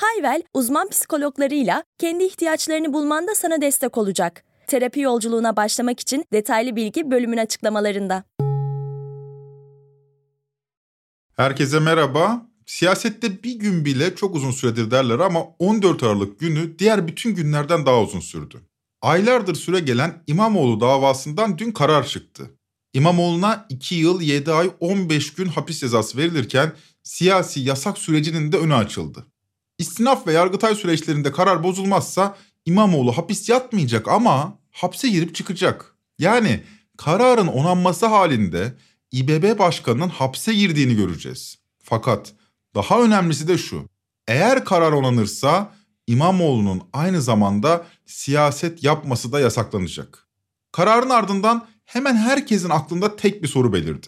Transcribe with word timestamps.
Hayvel, 0.00 0.42
uzman 0.54 0.88
psikologlarıyla 0.88 1.84
kendi 1.98 2.24
ihtiyaçlarını 2.24 2.92
bulmanda 2.92 3.34
sana 3.34 3.60
destek 3.60 3.98
olacak. 3.98 4.44
Terapi 4.66 5.00
yolculuğuna 5.00 5.56
başlamak 5.56 6.00
için 6.00 6.24
detaylı 6.32 6.76
bilgi 6.76 7.10
bölümün 7.10 7.36
açıklamalarında. 7.36 8.24
Herkese 11.36 11.80
merhaba. 11.80 12.46
Siyasette 12.66 13.42
bir 13.42 13.54
gün 13.54 13.84
bile 13.84 14.14
çok 14.14 14.34
uzun 14.34 14.50
süredir 14.50 14.90
derler 14.90 15.18
ama 15.18 15.40
14 15.58 16.02
Aralık 16.02 16.40
günü 16.40 16.78
diğer 16.78 17.08
bütün 17.08 17.34
günlerden 17.34 17.86
daha 17.86 18.02
uzun 18.02 18.20
sürdü. 18.20 18.60
Aylardır 19.02 19.54
süre 19.54 19.80
gelen 19.80 20.22
İmamoğlu 20.26 20.80
davasından 20.80 21.58
dün 21.58 21.72
karar 21.72 22.06
çıktı. 22.06 22.50
İmamoğlu'na 22.92 23.66
2 23.68 23.94
yıl 23.94 24.20
7 24.20 24.52
ay 24.52 24.70
15 24.80 25.34
gün 25.34 25.46
hapis 25.46 25.80
cezası 25.80 26.18
verilirken 26.18 26.72
siyasi 27.02 27.60
yasak 27.60 27.98
sürecinin 27.98 28.52
de 28.52 28.56
önü 28.56 28.74
açıldı. 28.74 29.26
İstinaf 29.78 30.26
ve 30.26 30.32
yargıtay 30.32 30.74
süreçlerinde 30.74 31.32
karar 31.32 31.62
bozulmazsa 31.62 32.36
İmamoğlu 32.66 33.12
hapis 33.16 33.48
yatmayacak 33.48 34.08
ama 34.08 34.58
hapse 34.70 35.08
girip 35.08 35.34
çıkacak. 35.34 35.94
Yani 36.18 36.62
kararın 36.96 37.46
onanması 37.46 38.06
halinde 38.06 38.74
İBB 39.12 39.58
başkanının 39.58 40.08
hapse 40.08 40.54
girdiğini 40.54 40.96
göreceğiz. 40.96 41.58
Fakat 41.82 42.32
daha 42.74 43.02
önemlisi 43.02 43.48
de 43.48 43.58
şu. 43.58 43.88
Eğer 44.28 44.64
karar 44.64 44.92
onanırsa 44.92 45.72
İmamoğlu'nun 46.06 46.82
aynı 46.92 47.22
zamanda 47.22 47.86
siyaset 48.06 48.84
yapması 48.84 49.32
da 49.32 49.40
yasaklanacak. 49.40 50.28
Kararın 50.72 51.10
ardından 51.10 51.68
hemen 51.84 52.16
herkesin 52.16 52.70
aklında 52.70 53.16
tek 53.16 53.42
bir 53.42 53.48
soru 53.48 53.72
belirdi. 53.72 54.06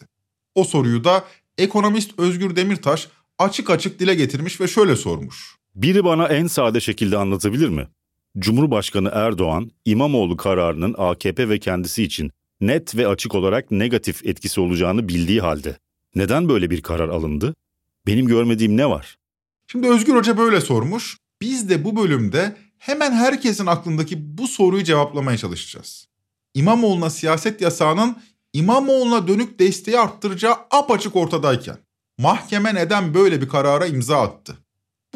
O 0.54 0.64
soruyu 0.64 1.04
da 1.04 1.24
ekonomist 1.58 2.18
Özgür 2.18 2.56
Demirtaş 2.56 3.08
açık 3.38 3.70
açık 3.70 4.00
dile 4.00 4.14
getirmiş 4.14 4.60
ve 4.60 4.68
şöyle 4.68 4.96
sormuş. 4.96 5.57
Biri 5.78 6.04
bana 6.04 6.26
en 6.26 6.46
sade 6.46 6.80
şekilde 6.80 7.16
anlatabilir 7.16 7.68
mi? 7.68 7.88
Cumhurbaşkanı 8.38 9.10
Erdoğan, 9.12 9.70
İmamoğlu 9.84 10.36
kararının 10.36 10.94
AKP 10.98 11.48
ve 11.48 11.58
kendisi 11.58 12.02
için 12.02 12.30
net 12.60 12.96
ve 12.96 13.08
açık 13.08 13.34
olarak 13.34 13.70
negatif 13.70 14.26
etkisi 14.26 14.60
olacağını 14.60 15.08
bildiği 15.08 15.40
halde 15.40 15.78
neden 16.14 16.48
böyle 16.48 16.70
bir 16.70 16.82
karar 16.82 17.08
alındı? 17.08 17.54
Benim 18.06 18.26
görmediğim 18.26 18.76
ne 18.76 18.90
var? 18.90 19.18
Şimdi 19.66 19.88
Özgür 19.88 20.14
Hoca 20.14 20.38
böyle 20.38 20.60
sormuş. 20.60 21.16
Biz 21.40 21.68
de 21.68 21.84
bu 21.84 21.96
bölümde 21.96 22.56
hemen 22.78 23.12
herkesin 23.12 23.66
aklındaki 23.66 24.38
bu 24.38 24.48
soruyu 24.48 24.84
cevaplamaya 24.84 25.38
çalışacağız. 25.38 26.08
İmamoğlu'na 26.54 27.10
siyaset 27.10 27.60
yasağının 27.60 28.16
İmamoğlu'na 28.52 29.28
dönük 29.28 29.58
desteği 29.58 29.98
arttıracağı 29.98 30.54
apaçık 30.70 31.16
ortadayken 31.16 31.76
mahkeme 32.18 32.74
neden 32.74 33.14
böyle 33.14 33.40
bir 33.40 33.48
karara 33.48 33.86
imza 33.86 34.20
attı? 34.20 34.58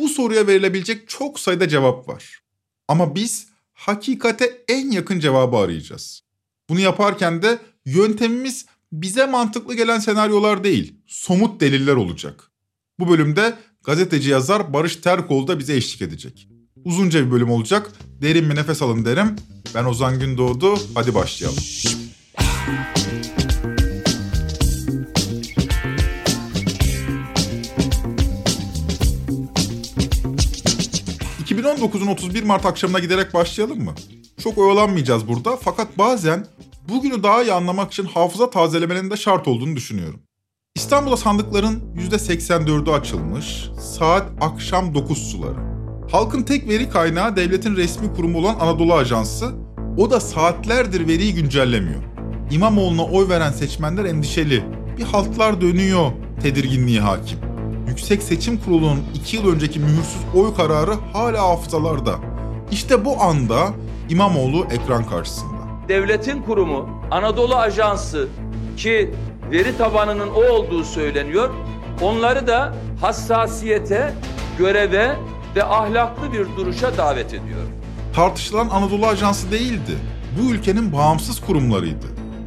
Bu 0.02 0.08
soruya 0.08 0.46
verilebilecek 0.46 1.08
çok 1.08 1.40
sayıda 1.40 1.68
cevap 1.68 2.08
var. 2.08 2.42
Ama 2.88 3.14
biz 3.14 3.46
hakikate 3.72 4.64
en 4.68 4.90
yakın 4.90 5.20
cevabı 5.20 5.56
arayacağız. 5.56 6.22
Bunu 6.68 6.80
yaparken 6.80 7.42
de 7.42 7.58
yöntemimiz 7.86 8.66
bize 8.92 9.26
mantıklı 9.26 9.74
gelen 9.74 9.98
senaryolar 9.98 10.64
değil, 10.64 10.94
somut 11.06 11.60
deliller 11.60 11.94
olacak. 11.94 12.50
Bu 12.98 13.08
bölümde 13.08 13.54
gazeteci 13.84 14.30
yazar 14.30 14.72
Barış 14.72 14.96
Terkoğlu 14.96 15.48
da 15.48 15.58
bize 15.58 15.76
eşlik 15.76 16.02
edecek. 16.02 16.48
Uzunca 16.84 17.26
bir 17.26 17.30
bölüm 17.30 17.50
olacak. 17.50 17.92
Derin 18.22 18.50
bir 18.50 18.56
nefes 18.56 18.82
alın 18.82 19.04
derim. 19.04 19.36
Ben 19.74 19.84
Ozan 19.84 20.20
Gündoğdu. 20.20 20.78
Hadi 20.94 21.14
başlayalım. 21.14 21.58
2019'un 31.72 32.06
31 32.06 32.42
Mart 32.42 32.66
akşamına 32.66 32.98
giderek 32.98 33.34
başlayalım 33.34 33.84
mı? 33.84 33.94
Çok 34.42 34.58
oyalanmayacağız 34.58 35.28
burada 35.28 35.56
fakat 35.56 35.98
bazen 35.98 36.46
bugünü 36.88 37.22
daha 37.22 37.42
iyi 37.42 37.52
anlamak 37.52 37.92
için 37.92 38.04
hafıza 38.04 38.50
tazelemenin 38.50 39.10
de 39.10 39.16
şart 39.16 39.48
olduğunu 39.48 39.76
düşünüyorum. 39.76 40.20
İstanbul'da 40.74 41.16
sandıkların 41.16 41.82
%84'ü 41.96 42.90
açılmış, 42.90 43.68
saat 43.80 44.28
akşam 44.40 44.94
9 44.94 45.18
suları. 45.18 45.58
Halkın 46.10 46.42
tek 46.42 46.68
veri 46.68 46.88
kaynağı 46.90 47.36
devletin 47.36 47.76
resmi 47.76 48.14
kurumu 48.14 48.38
olan 48.38 48.56
Anadolu 48.60 48.94
Ajansı, 48.94 49.52
o 49.96 50.10
da 50.10 50.20
saatlerdir 50.20 51.08
veriyi 51.08 51.34
güncellemiyor. 51.34 52.02
İmamoğlu'na 52.50 53.04
oy 53.04 53.28
veren 53.28 53.52
seçmenler 53.52 54.04
endişeli, 54.04 54.64
bir 54.98 55.04
haltlar 55.04 55.60
dönüyor 55.60 56.12
tedirginliği 56.42 57.00
hakim. 57.00 57.38
Yüksek 57.88 58.22
Seçim 58.22 58.60
Kurulu'nun 58.60 59.02
2 59.14 59.36
yıl 59.36 59.52
önceki 59.54 59.80
mühürsüz 59.80 60.20
oy 60.34 60.54
kararı 60.54 60.94
hala 61.12 61.42
hafızalarda. 61.42 62.14
İşte 62.70 63.04
bu 63.04 63.22
anda 63.22 63.70
İmamoğlu 64.08 64.66
ekran 64.70 65.06
karşısında. 65.06 65.62
Devletin 65.88 66.42
kurumu 66.42 66.88
Anadolu 67.10 67.56
Ajansı 67.56 68.28
ki 68.76 69.10
veri 69.50 69.76
tabanının 69.78 70.28
o 70.28 70.52
olduğu 70.52 70.84
söyleniyor. 70.84 71.50
Onları 72.02 72.46
da 72.46 72.74
hassasiyete, 73.00 74.14
göreve 74.58 75.16
ve 75.56 75.64
ahlaklı 75.64 76.32
bir 76.32 76.46
duruşa 76.56 76.96
davet 76.96 77.28
ediyor. 77.28 77.60
Tartışılan 78.14 78.68
Anadolu 78.68 79.06
Ajansı 79.06 79.50
değildi. 79.50 79.98
Bu 80.40 80.50
ülkenin 80.50 80.92
bağımsız 80.92 81.40
kurumlarıydı. 81.40 82.06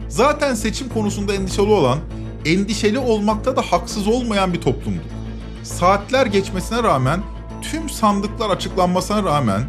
Zaten 0.10 0.54
seçim 0.54 0.90
konusunda 0.90 1.34
endişeli 1.34 1.72
olan, 1.72 2.00
endişeli 2.46 3.00
olmakta 3.00 3.56
da 3.56 3.62
haksız 3.62 4.08
olmayan 4.08 4.54
bir 4.54 4.62
toplumdu 4.62 5.16
saatler 5.66 6.26
geçmesine 6.26 6.84
rağmen 6.84 7.22
tüm 7.62 7.90
sandıklar 7.90 8.50
açıklanmasına 8.50 9.24
rağmen 9.24 9.62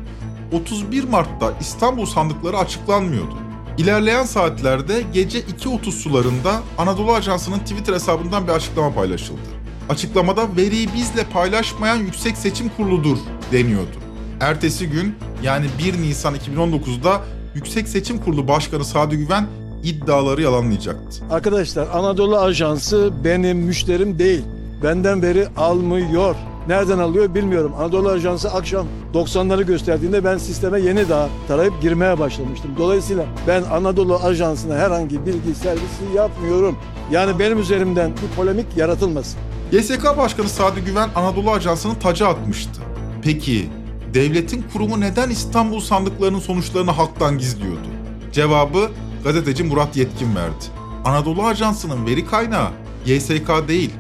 31 0.53 1.05
Mart'ta 1.05 1.53
İstanbul 1.61 2.07
sandıkları 2.07 2.59
açıklanmıyordu. 2.59 3.35
İlerleyen 3.79 4.25
saatlerde 4.25 5.03
gece 5.13 5.41
2.30 5.41 5.91
sularında 5.91 6.61
Anadolu 6.79 7.13
Ajansı'nın 7.13 7.59
Twitter 7.59 7.95
hesabından 7.95 8.47
bir 8.47 8.53
açıklama 8.53 8.95
paylaşıldı. 8.95 9.41
Açıklamada 9.89 10.57
veriyi 10.57 10.89
bizle 10.95 11.25
paylaşmayan 11.25 11.97
Yüksek 11.97 12.37
Seçim 12.37 12.69
Kurulu'dur 12.77 13.19
deniyordu. 13.53 13.97
Ertesi 14.41 14.91
gün 14.91 15.15
yani 15.43 15.67
1 15.79 16.03
Nisan 16.03 16.35
2019'da 16.35 17.21
Yüksek 17.55 17.89
Seçim 17.89 18.19
Kurulu 18.19 18.49
Başkanı 18.49 18.85
Sadi 18.85 19.17
Güven 19.17 19.47
iddiaları 19.83 20.43
yalanlayacaktı. 20.43 21.25
Arkadaşlar 21.31 21.89
Anadolu 21.93 22.39
Ajansı 22.39 23.13
benim 23.25 23.59
müşterim 23.59 24.19
değil 24.19 24.43
benden 24.83 25.23
veri 25.23 25.49
almıyor. 25.57 26.37
Nereden 26.69 26.99
alıyor 26.99 27.35
bilmiyorum. 27.35 27.73
Anadolu 27.79 28.09
Ajansı 28.09 28.53
akşam 28.53 28.87
90'ları 29.15 29.63
gösterdiğinde 29.63 30.25
ben 30.25 30.39
sisteme 30.39 30.81
yeni 30.81 31.09
daha 31.09 31.29
tarayıp 31.49 31.83
girmeye 31.83 32.19
başlamıştım. 32.19 32.71
Dolayısıyla 32.79 33.25
ben 33.47 33.63
Anadolu 33.63 34.17
Ajansı'na 34.17 34.75
herhangi 34.75 35.27
bilgi 35.27 35.55
servisi 35.55 36.05
yapmıyorum. 36.17 36.77
Yani 37.11 37.39
benim 37.39 37.59
üzerimden 37.59 38.11
bir 38.11 38.37
polemik 38.37 38.67
yaratılmasın. 38.77 39.39
YSK 39.73 40.17
Başkanı 40.19 40.49
Sadi 40.49 40.81
Güven 40.81 41.09
Anadolu 41.17 41.51
Ajansı'nı 41.51 41.99
taca 41.99 42.29
atmıştı. 42.29 42.81
Peki 43.23 43.69
devletin 44.15 44.65
kurumu 44.73 45.01
neden 45.01 45.31
İstanbul 45.31 45.81
sandıklarının 45.81 46.39
sonuçlarını 46.39 46.91
halktan 46.91 47.39
gizliyordu? 47.39 47.89
Cevabı 48.33 48.89
gazeteci 49.25 49.65
Murat 49.65 49.97
Yetkin 49.97 50.37
verdi. 50.37 50.65
Anadolu 51.05 51.43
Ajansı'nın 51.43 52.07
veri 52.07 52.27
kaynağı 52.27 52.69
YSK 53.07 53.69
değil, 53.69 53.91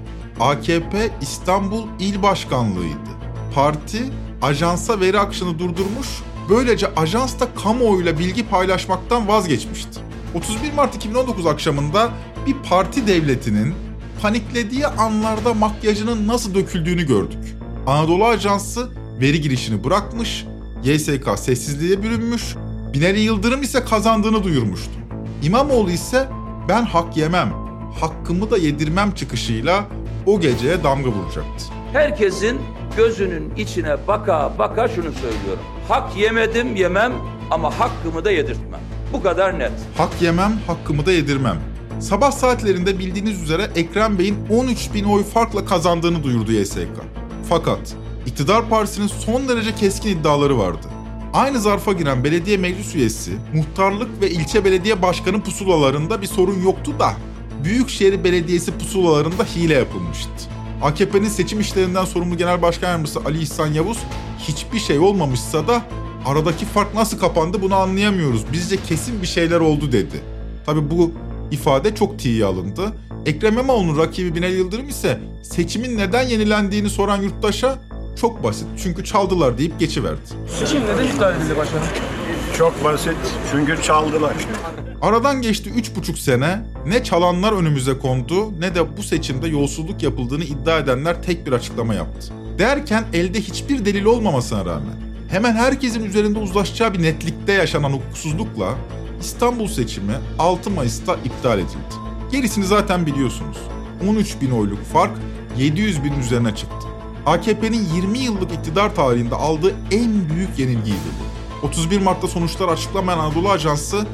AKP 0.41 1.11
İstanbul 1.21 1.83
İl 2.01 2.23
Başkanlığı'ydı. 2.23 3.11
Parti 3.55 4.03
ajansa 4.43 5.01
veri 5.01 5.21
akışını 5.21 5.59
durdurmuş, 5.59 6.09
böylece 6.51 6.95
ajans 6.95 7.41
da 7.41 7.49
kamuoyuyla 7.63 8.19
bilgi 8.19 8.49
paylaşmaktan 8.49 9.29
vazgeçmişti. 9.29 10.01
31 10.35 10.73
Mart 10.73 10.97
2019 10.97 11.47
akşamında 11.47 12.11
bir 12.47 12.55
parti 12.69 13.07
devletinin 13.07 13.75
paniklediği 14.23 14.87
anlarda 14.87 15.55
makyajının 15.55 16.29
nasıl 16.29 16.55
döküldüğünü 16.55 17.07
gördük. 17.07 17.57
Anadolu 17.87 18.25
Ajansı 18.27 18.91
veri 19.21 19.41
girişini 19.41 19.85
bırakmış, 19.85 20.45
YSK 20.85 21.39
sessizliğe 21.39 22.03
bürünmüş, 22.03 22.57
Binali 22.95 23.21
Yıldırım 23.21 23.63
ise 23.63 23.85
kazandığını 23.85 24.45
duyurmuştu. 24.45 24.93
İmamoğlu 25.43 25.91
ise 25.91 26.29
ben 26.69 26.83
hak 26.85 27.17
yemem, 27.17 27.53
hakkımı 28.01 28.51
da 28.51 28.59
yedirmem 28.59 29.15
çıkışıyla 29.15 29.85
o 30.27 30.41
geceye 30.41 30.85
damga 30.85 31.09
vuracaktı. 31.09 31.65
Herkesin 31.93 32.61
gözünün 32.97 33.55
içine 33.57 33.97
baka 34.09 34.53
baka 34.59 34.89
şunu 34.89 35.13
söylüyorum. 35.13 35.65
Hak 35.89 36.17
yemedim 36.17 36.77
yemem, 36.77 37.13
ama 37.51 37.79
hakkımı 37.81 38.25
da 38.25 38.31
yedirtmem. 38.31 38.81
Bu 39.13 39.23
kadar 39.23 39.59
net. 39.59 39.73
Hak 39.97 40.23
yemem, 40.23 40.53
hakkımı 40.67 41.07
da 41.07 41.13
yedirmem. 41.13 41.57
Sabah 42.01 42.31
saatlerinde 42.31 42.99
bildiğiniz 42.99 43.43
üzere 43.43 43.71
Ekrem 43.77 44.19
Bey'in 44.19 44.37
13 44.51 44.95
bin 44.95 45.05
oy 45.05 45.25
farkla 45.25 45.65
kazandığını 45.65 46.23
duyurdu 46.23 46.53
YSK. 46.53 46.79
Fakat 47.49 47.97
iktidar 48.27 48.69
partisinin 48.69 49.07
son 49.07 49.49
derece 49.49 49.75
keskin 49.75 50.09
iddiaları 50.19 50.59
vardı. 50.59 50.87
Aynı 51.33 51.61
zarfa 51.61 51.93
giren 51.93 52.25
belediye 52.25 52.57
meclis 52.57 52.95
üyesi, 52.95 53.33
muhtarlık 53.55 54.21
ve 54.21 54.31
ilçe 54.31 54.65
belediye 54.65 55.03
başkanı 55.03 55.43
pusulalarında 55.43 56.23
bir 56.23 56.27
sorun 56.27 56.63
yoktu 56.63 56.93
da 56.99 57.13
Büyükşehir 57.65 58.25
Belediyesi 58.25 58.79
pusulalarında 58.79 59.45
hile 59.45 59.75
yapılmıştı. 59.75 60.31
AKP'nin 60.83 61.29
seçim 61.29 61.61
işlerinden 61.61 62.05
sorumlu 62.05 62.37
Genel 62.37 62.63
Başkan 62.63 62.89
Yardımcısı 62.89 63.21
Ali 63.27 63.43
İhsan 63.43 63.67
Yavuz 63.67 63.99
hiçbir 64.39 64.79
şey 64.79 64.99
olmamışsa 64.99 65.69
da 65.69 65.83
aradaki 66.27 66.65
fark 66.65 66.95
nasıl 66.95 67.19
kapandı 67.19 67.63
bunu 67.63 67.75
anlayamıyoruz. 67.75 68.53
Bizce 68.53 68.77
kesin 68.83 69.23
bir 69.23 69.27
şeyler 69.27 69.61
oldu 69.61 69.93
dedi. 69.93 70.21
Tabi 70.67 70.91
bu 70.91 71.13
ifade 71.51 71.95
çok 71.95 72.19
tiye 72.19 72.45
alındı. 72.45 72.93
Ekrem 73.27 73.53
İmamoğlu'nun 73.53 73.99
rakibi 73.99 74.35
Binali 74.35 74.55
Yıldırım 74.55 74.89
ise 74.89 75.21
seçimin 75.43 75.99
neden 75.99 76.23
yenilendiğini 76.23 76.91
soran 76.91 77.23
yurttaşa 77.23 77.79
çok 78.21 78.43
basit 78.45 78.67
çünkü 78.83 79.05
çaldılar 79.05 79.59
deyip 79.59 79.79
geçiverdi. 79.81 80.21
Seçim 80.59 80.81
neden 80.85 81.07
iptal 81.07 81.37
edildi 81.37 81.57
başkanım? 81.57 81.87
Çok 82.59 82.85
basit. 82.85 83.17
Çünkü 83.53 83.83
çaldılar. 83.83 84.35
Aradan 85.03 85.43
geçti 85.43 85.71
3,5 85.71 86.17
sene 86.17 86.63
ne 86.87 87.05
çalanlar 87.05 87.53
önümüze 87.53 87.99
kondu 87.99 88.61
ne 88.61 88.75
de 88.75 88.97
bu 88.97 89.03
seçimde 89.03 89.49
yolsuzluk 89.49 90.03
yapıldığını 90.03 90.45
iddia 90.45 90.79
edenler 90.79 91.23
tek 91.23 91.47
bir 91.47 91.53
açıklama 91.53 91.95
yaptı. 91.95 92.33
Derken 92.59 93.05
elde 93.13 93.41
hiçbir 93.41 93.85
delil 93.85 94.05
olmamasına 94.05 94.65
rağmen 94.65 94.97
hemen 95.29 95.55
herkesin 95.55 96.05
üzerinde 96.05 96.39
uzlaşacağı 96.39 96.95
bir 96.95 97.03
netlikte 97.03 97.53
yaşanan 97.53 97.93
hukuksuzlukla 97.93 98.75
İstanbul 99.21 99.69
seçimi 99.69 100.15
6 100.39 100.71
Mayıs'ta 100.71 101.17
iptal 101.25 101.59
edildi. 101.59 101.95
Gerisini 102.33 102.65
zaten 102.65 103.07
biliyorsunuz. 103.07 103.59
13 104.09 104.41
bin 104.41 104.51
oyluk 104.51 104.85
fark 104.85 105.19
700 105.59 106.05
bin 106.05 106.21
üzerine 106.21 106.55
çıktı. 106.55 106.87
AKP'nin 107.27 107.87
20 107.97 108.19
yıllık 108.19 108.53
iktidar 108.53 108.95
tarihinde 108.95 109.35
aldığı 109.35 109.75
en 109.91 110.29
büyük 110.29 110.59
yenilgiydi 110.59 111.09
bu. 111.21 111.46
31 111.63 112.01
Mart'ta 112.01 112.29
sonuçlar 112.29 112.69
açıklamayan 112.69 113.19
Anadolu 113.19 113.51
Ajansı 113.51 114.07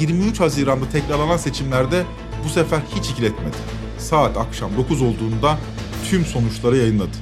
23 0.00 0.40
Haziran'da 0.40 0.88
tekrarlanan 0.88 1.36
seçimlerde 1.36 2.04
bu 2.44 2.48
sefer 2.48 2.80
hiç 2.96 3.10
ikiletmedi. 3.10 3.56
Saat 3.98 4.36
akşam 4.36 4.76
9 4.76 5.02
olduğunda 5.02 5.58
tüm 6.10 6.24
sonuçları 6.24 6.76
yayınladı. 6.76 7.16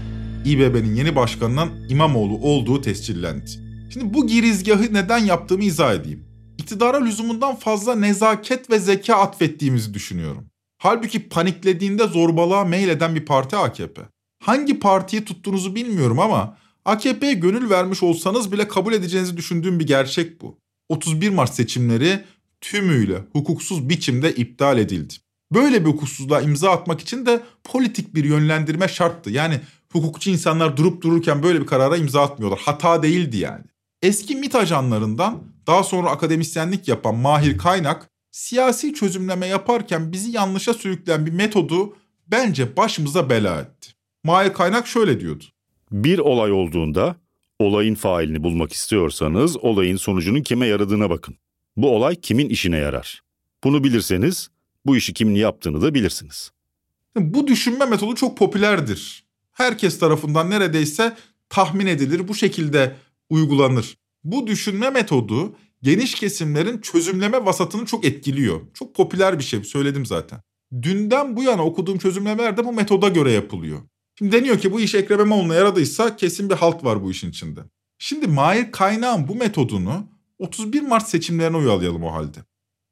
İBB'nin 0.44 0.94
yeni 0.94 1.16
başkanının 1.16 1.88
İmamoğlu 1.88 2.38
olduğu 2.38 2.80
tescillendi. 2.80 3.50
Şimdi 3.92 4.14
bu 4.14 4.26
girizgahı 4.26 4.94
neden 4.94 5.18
yaptığımı 5.18 5.64
izah 5.64 5.94
edeyim. 5.94 6.24
İktidara 6.58 7.04
lüzumundan 7.04 7.56
fazla 7.56 7.94
nezaket 7.94 8.70
ve 8.70 8.78
zeka 8.78 9.14
atfettiğimizi 9.14 9.94
düşünüyorum. 9.94 10.46
Halbuki 10.78 11.28
paniklediğinde 11.28 12.06
zorbalığa 12.06 12.64
meyleden 12.64 13.14
bir 13.14 13.24
parti 13.24 13.56
AKP. 13.56 14.02
Hangi 14.42 14.78
partiyi 14.78 15.24
tuttuğunuzu 15.24 15.74
bilmiyorum 15.74 16.18
ama 16.18 16.56
AKP'ye 16.86 17.32
gönül 17.32 17.70
vermiş 17.70 18.02
olsanız 18.02 18.52
bile 18.52 18.68
kabul 18.68 18.92
edeceğinizi 18.92 19.36
düşündüğüm 19.36 19.80
bir 19.80 19.86
gerçek 19.86 20.40
bu. 20.40 20.58
31 20.88 21.30
Mart 21.30 21.54
seçimleri 21.54 22.24
tümüyle 22.60 23.24
hukuksuz 23.32 23.88
biçimde 23.88 24.34
iptal 24.34 24.78
edildi. 24.78 25.14
Böyle 25.54 25.84
bir 25.84 25.90
hukuksuzluğa 25.90 26.40
imza 26.40 26.70
atmak 26.70 27.00
için 27.00 27.26
de 27.26 27.42
politik 27.64 28.14
bir 28.14 28.24
yönlendirme 28.24 28.88
şarttı. 28.88 29.30
Yani 29.30 29.60
hukukçu 29.92 30.30
insanlar 30.30 30.76
durup 30.76 31.02
dururken 31.02 31.42
böyle 31.42 31.60
bir 31.60 31.66
karara 31.66 31.96
imza 31.96 32.22
atmıyorlar. 32.22 32.60
Hata 32.64 33.02
değildi 33.02 33.36
yani. 33.36 33.64
Eski 34.02 34.36
MİT 34.36 34.54
ajanlarından 34.54 35.42
daha 35.66 35.82
sonra 35.82 36.10
akademisyenlik 36.10 36.88
yapan 36.88 37.14
Mahir 37.14 37.58
Kaynak 37.58 38.10
siyasi 38.30 38.94
çözümleme 38.94 39.46
yaparken 39.46 40.12
bizi 40.12 40.30
yanlışa 40.30 40.74
sürükleyen 40.74 41.26
bir 41.26 41.32
metodu 41.32 41.96
bence 42.26 42.76
başımıza 42.76 43.30
bela 43.30 43.60
etti. 43.60 43.90
Mahir 44.24 44.52
Kaynak 44.52 44.86
şöyle 44.86 45.20
diyordu. 45.20 45.44
Bir 45.92 46.18
olay 46.18 46.52
olduğunda 46.52 47.16
olayın 47.58 47.94
failini 47.94 48.42
bulmak 48.42 48.72
istiyorsanız 48.72 49.56
olayın 49.56 49.96
sonucunun 49.96 50.42
kime 50.42 50.66
yaradığına 50.66 51.10
bakın. 51.10 51.36
Bu 51.76 51.90
olay 51.90 52.20
kimin 52.20 52.48
işine 52.48 52.76
yarar? 52.76 53.22
Bunu 53.64 53.84
bilirseniz 53.84 54.50
bu 54.86 54.96
işi 54.96 55.14
kimin 55.14 55.34
yaptığını 55.34 55.82
da 55.82 55.94
bilirsiniz. 55.94 56.50
Bu 57.16 57.46
düşünme 57.46 57.84
metodu 57.84 58.14
çok 58.14 58.38
popülerdir. 58.38 59.24
Herkes 59.52 59.98
tarafından 59.98 60.50
neredeyse 60.50 61.16
tahmin 61.48 61.86
edilir, 61.86 62.28
bu 62.28 62.34
şekilde 62.34 62.96
uygulanır. 63.30 63.96
Bu 64.24 64.46
düşünme 64.46 64.90
metodu 64.90 65.56
geniş 65.82 66.14
kesimlerin 66.14 66.80
çözümleme 66.80 67.44
vasatını 67.44 67.86
çok 67.86 68.04
etkiliyor. 68.04 68.60
Çok 68.74 68.94
popüler 68.94 69.38
bir 69.38 69.44
şey 69.44 69.64
söyledim 69.64 70.06
zaten. 70.06 70.40
Dünden 70.82 71.36
bu 71.36 71.42
yana 71.42 71.64
okuduğum 71.64 71.98
çözümlemeler 71.98 72.56
de 72.56 72.64
bu 72.64 72.72
metoda 72.72 73.08
göre 73.08 73.32
yapılıyor. 73.32 73.82
Şimdi 74.18 74.32
deniyor 74.32 74.58
ki 74.58 74.72
bu 74.72 74.80
iş 74.80 74.94
Ekrem 74.94 75.20
İmamoğlu'na 75.20 75.54
yaradıysa 75.54 76.16
kesin 76.16 76.50
bir 76.50 76.54
halt 76.54 76.84
var 76.84 77.02
bu 77.02 77.10
işin 77.10 77.30
içinde. 77.30 77.60
Şimdi 77.98 78.26
Mahir 78.26 78.72
Kaynağ'ın 78.72 79.28
bu 79.28 79.34
metodunu 79.34 80.06
31 80.38 80.82
Mart 80.82 81.08
seçimlerine 81.08 81.56
uyalayalım 81.56 82.04
o 82.04 82.12
halde. 82.12 82.38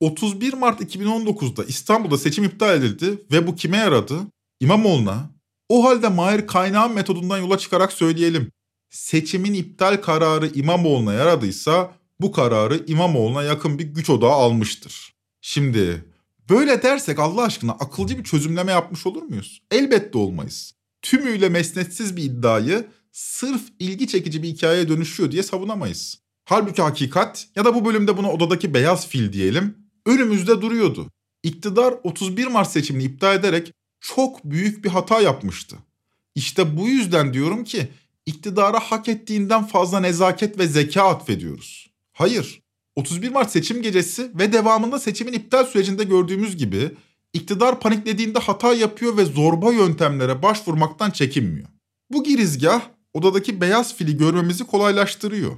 31 0.00 0.52
Mart 0.52 0.80
2019'da 0.80 1.64
İstanbul'da 1.64 2.18
seçim 2.18 2.44
iptal 2.44 2.76
edildi 2.76 3.18
ve 3.32 3.46
bu 3.46 3.54
kime 3.54 3.76
yaradı? 3.76 4.20
İmamoğlu'na. 4.60 5.30
O 5.68 5.84
halde 5.84 6.08
Mahir 6.08 6.46
Kaynağ'ın 6.46 6.94
metodundan 6.94 7.38
yola 7.38 7.58
çıkarak 7.58 7.92
söyleyelim. 7.92 8.52
Seçimin 8.90 9.54
iptal 9.54 9.96
kararı 9.96 10.50
İmamoğlu'na 10.54 11.12
yaradıysa 11.12 11.92
bu 12.20 12.32
kararı 12.32 12.84
İmamoğlu'na 12.86 13.42
yakın 13.42 13.78
bir 13.78 13.84
güç 13.84 14.10
odağı 14.10 14.32
almıştır. 14.32 15.14
Şimdi 15.40 16.04
böyle 16.50 16.82
dersek 16.82 17.18
Allah 17.18 17.42
aşkına 17.42 17.72
akılcı 17.72 18.18
bir 18.18 18.24
çözümleme 18.24 18.72
yapmış 18.72 19.06
olur 19.06 19.22
muyuz? 19.22 19.62
Elbette 19.70 20.18
olmayız. 20.18 20.74
Tümüyle 21.04 21.48
mesnetsiz 21.48 22.16
bir 22.16 22.22
iddiayı 22.22 22.86
sırf 23.12 23.62
ilgi 23.78 24.08
çekici 24.08 24.42
bir 24.42 24.48
hikayeye 24.48 24.88
dönüşüyor 24.88 25.30
diye 25.30 25.42
savunamayız. 25.42 26.18
Halbuki 26.44 26.82
hakikat 26.82 27.46
ya 27.56 27.64
da 27.64 27.74
bu 27.74 27.84
bölümde 27.84 28.16
buna 28.16 28.32
odadaki 28.32 28.74
beyaz 28.74 29.08
fil 29.08 29.32
diyelim 29.32 29.78
önümüzde 30.06 30.60
duruyordu. 30.60 31.10
İktidar 31.42 31.94
31 32.02 32.46
Mart 32.46 32.70
seçimini 32.70 33.04
iptal 33.04 33.36
ederek 33.36 33.72
çok 34.00 34.44
büyük 34.44 34.84
bir 34.84 34.88
hata 34.88 35.20
yapmıştı. 35.20 35.76
İşte 36.34 36.76
bu 36.76 36.88
yüzden 36.88 37.34
diyorum 37.34 37.64
ki 37.64 37.88
iktidara 38.26 38.80
hak 38.80 39.08
ettiğinden 39.08 39.64
fazla 39.66 40.00
nezaket 40.00 40.58
ve 40.58 40.66
zeka 40.66 41.02
atfediyoruz. 41.02 41.90
Hayır. 42.12 42.62
31 42.96 43.30
Mart 43.30 43.50
seçim 43.50 43.82
gecesi 43.82 44.30
ve 44.34 44.52
devamında 44.52 44.98
seçimin 44.98 45.32
iptal 45.32 45.64
sürecinde 45.64 46.04
gördüğümüz 46.04 46.56
gibi 46.56 46.90
iktidar 47.34 47.80
paniklediğinde 47.80 48.38
hata 48.38 48.74
yapıyor 48.74 49.16
ve 49.16 49.24
zorba 49.24 49.72
yöntemlere 49.72 50.42
başvurmaktan 50.42 51.10
çekinmiyor. 51.10 51.68
Bu 52.10 52.24
girizgah 52.24 52.82
odadaki 53.14 53.60
beyaz 53.60 53.96
fili 53.96 54.16
görmemizi 54.16 54.64
kolaylaştırıyor. 54.64 55.56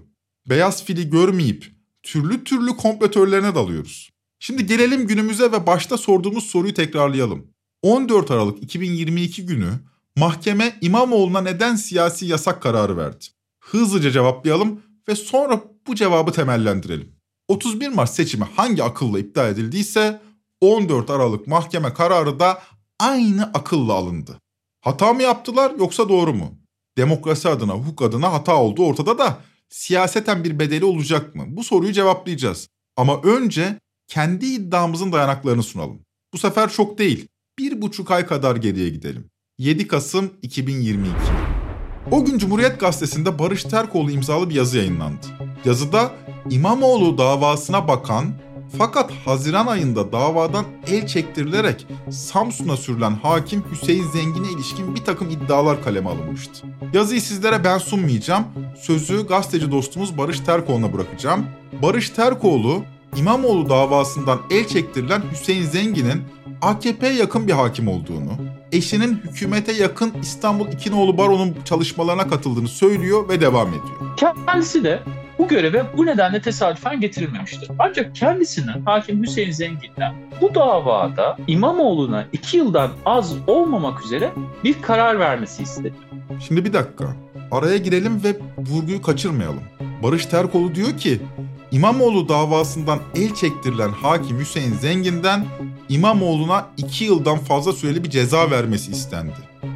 Beyaz 0.49 0.85
fili 0.85 1.11
görmeyip 1.11 1.73
türlü 2.03 2.45
türlü 2.45 2.77
kompletörlerine 2.77 3.55
dalıyoruz. 3.55 4.11
Şimdi 4.39 4.67
gelelim 4.67 5.07
günümüze 5.07 5.53
ve 5.53 5.67
başta 5.67 5.99
sorduğumuz 5.99 6.45
soruyu 6.45 6.75
tekrarlayalım. 6.75 7.47
14 7.83 8.31
Aralık 8.31 8.63
2022 8.63 9.47
günü 9.47 9.71
mahkeme 10.17 10.79
İmamoğlu'na 10.81 11.41
neden 11.41 11.77
siyasi 11.77 12.27
yasak 12.27 12.63
kararı 12.63 12.97
verdi? 12.97 13.25
Hızlıca 13.61 14.11
cevaplayalım 14.11 14.81
ve 15.09 15.17
sonra 15.17 15.65
bu 15.87 15.95
cevabı 15.95 16.33
temellendirelim. 16.33 17.13
31 17.49 17.89
Mart 17.89 18.11
seçimi 18.11 18.45
hangi 18.57 18.83
akılla 18.83 19.19
iptal 19.19 19.51
edildiyse 19.51 20.21
14 20.67 21.11
Aralık 21.11 21.47
mahkeme 21.47 21.95
kararı 21.95 22.41
da 22.41 22.63
aynı 23.01 23.45
akılla 23.45 23.93
alındı. 23.93 24.41
Hata 24.81 25.13
mı 25.13 25.23
yaptılar 25.23 25.73
yoksa 25.79 26.09
doğru 26.09 26.35
mu? 26.35 26.55
Demokrasi 26.97 27.49
adına, 27.49 27.73
hukuk 27.73 28.03
adına 28.03 28.33
hata 28.33 28.57
oldu 28.57 28.87
ortada 28.87 29.19
da 29.19 29.39
siyaseten 29.69 30.45
bir 30.45 30.59
bedeli 30.59 30.85
olacak 30.85 31.35
mı? 31.35 31.45
Bu 31.49 31.65
soruyu 31.65 31.93
cevaplayacağız. 31.93 32.69
Ama 32.97 33.23
önce 33.23 33.79
kendi 34.07 34.47
iddiamızın 34.47 35.13
dayanaklarını 35.13 35.63
sunalım. 35.63 36.01
Bu 36.33 36.39
sefer 36.39 36.71
çok 36.73 36.99
değil, 36.99 37.29
bir 37.59 37.83
buçuk 37.83 38.11
ay 38.11 38.27
kadar 38.27 38.57
geriye 38.57 38.89
gidelim. 38.89 39.31
7 39.59 39.89
Kasım 39.89 40.33
2022. 40.43 41.13
O 42.11 42.25
gün 42.25 42.39
Cumhuriyet 42.39 42.81
Gazetesi'nde 42.81 43.39
Barış 43.39 43.63
Terkoğlu 43.63 44.11
imzalı 44.11 44.51
bir 44.51 44.55
yazı 44.55 44.79
yayınlandı. 44.79 45.27
Yazıda 45.65 46.13
İmamoğlu 46.51 47.19
davasına 47.19 47.89
bakan 47.89 48.46
fakat 48.79 49.13
Haziran 49.25 49.67
ayında 49.67 50.13
davadan 50.13 50.65
el 50.87 51.07
çektirilerek 51.07 51.87
Samsun'a 52.11 52.77
sürülen 52.77 53.15
hakim 53.23 53.65
Hüseyin 53.71 54.11
Zengin'e 54.11 54.53
ilişkin 54.53 54.95
bir 54.95 55.05
takım 55.05 55.31
iddialar 55.31 55.83
kaleme 55.83 56.11
alınmıştı. 56.11 56.67
Yazıyı 56.93 57.21
sizlere 57.21 57.65
ben 57.65 57.79
sunmayacağım. 57.79 58.45
Sözü 58.79 59.27
gazeteci 59.27 59.73
dostumuz 59.73 60.19
Barış 60.19 60.41
Terkoğlu'na 60.41 60.93
bırakacağım. 60.93 61.47
Barış 61.83 62.11
Terkoğlu, 62.11 62.83
İmamoğlu 63.17 63.69
davasından 63.69 64.39
el 64.51 64.67
çektirilen 64.67 65.23
Hüseyin 65.33 65.63
Zengin'in 65.63 66.23
AKP'ye 66.63 67.13
yakın 67.13 67.49
bir 67.49 67.53
hakim 67.53 67.89
olduğunu, 67.89 68.31
eşinin 68.73 69.15
hükümete 69.15 69.73
yakın 69.73 70.13
İstanbul 70.23 70.69
İkinoğlu 70.69 71.19
Baro'nun 71.19 71.57
çalışmalarına 71.65 72.29
katıldığını 72.29 72.69
söylüyor 72.69 73.29
ve 73.29 73.41
devam 73.41 73.69
ediyor. 73.69 74.17
Kendisi 74.17 74.85
de 74.85 75.03
bu 75.39 75.49
göreve 75.49 75.85
bu 75.97 76.07
nedenle 76.07 76.43
tesadüfen 76.43 77.01
getirilmemiştir. 77.01 77.71
Ancak 77.79 78.17
kendisinden 78.17 78.81
Hakim 78.85 79.23
Hüseyin 79.23 79.51
Zengin'den 79.51 80.15
bu 80.41 80.55
davada 80.55 81.37
İmamoğlu'na 81.47 82.25
iki 82.33 82.57
yıldan 82.57 82.91
az 83.05 83.35
olmamak 83.47 84.05
üzere 84.05 84.33
bir 84.65 84.83
karar 84.83 85.19
vermesi 85.19 85.63
istedi. 85.63 85.95
Şimdi 86.47 86.65
bir 86.65 86.73
dakika. 86.73 87.17
Araya 87.51 87.77
girelim 87.77 88.25
ve 88.25 88.37
vurguyu 88.59 89.03
kaçırmayalım. 89.03 89.63
Barış 90.03 90.27
Terkoğlu 90.27 90.75
diyor 90.75 90.99
ki 90.99 91.21
İmamoğlu 91.71 92.29
davasından 92.29 92.99
el 93.15 93.35
çektirilen 93.35 93.89
hakim 93.89 94.39
Hüseyin 94.39 94.73
Zengin'den 94.73 95.45
İmamoğlu'na 95.89 96.67
2 96.77 97.05
yıldan 97.05 97.39
fazla 97.39 97.73
süreli 97.73 98.05
bir 98.05 98.11
ceza 98.11 98.51
vermesi 98.51 98.93
istendi. 98.93 99.33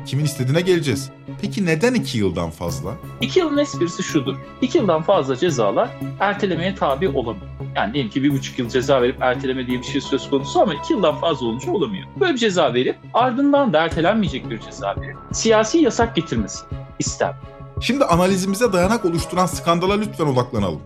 Kimin 0.06 0.24
istediğine 0.24 0.60
geleceğiz. 0.60 1.10
Peki 1.40 1.66
neden 1.66 1.94
2 1.94 2.18
yıldan 2.18 2.50
fazla? 2.50 2.94
2 3.20 3.38
yılın 3.38 3.58
esprisi 3.58 4.02
şudur. 4.02 4.36
2 4.62 4.78
yıldan 4.78 5.02
fazla 5.02 5.36
cezalar 5.36 5.90
ertelemeye 6.20 6.74
tabi 6.74 7.08
olamıyor. 7.08 7.46
Yani 7.76 7.94
diyelim 7.94 8.10
ki 8.10 8.22
bir 8.22 8.32
buçuk 8.32 8.58
yıl 8.58 8.68
ceza 8.68 9.02
verip 9.02 9.22
erteleme 9.22 9.66
diye 9.66 9.78
bir 9.78 9.84
şey 9.84 10.00
söz 10.00 10.30
konusu 10.30 10.60
ama 10.60 10.74
iki 10.74 10.92
yıldan 10.92 11.16
fazla 11.16 11.46
olunca 11.46 11.72
olamıyor. 11.72 12.06
Böyle 12.20 12.32
bir 12.32 12.38
ceza 12.38 12.74
verip 12.74 12.96
ardından 13.14 13.72
da 13.72 13.80
ertelenmeyecek 13.80 14.50
bir 14.50 14.60
ceza 14.60 14.94
verip 15.00 15.16
siyasi 15.32 15.78
yasak 15.78 16.16
getirmesi 16.16 16.58
ister. 16.98 17.34
Şimdi 17.80 18.04
analizimize 18.04 18.72
dayanak 18.72 19.04
oluşturan 19.04 19.46
skandala 19.46 19.94
lütfen 19.94 20.26
odaklanalım. 20.26 20.80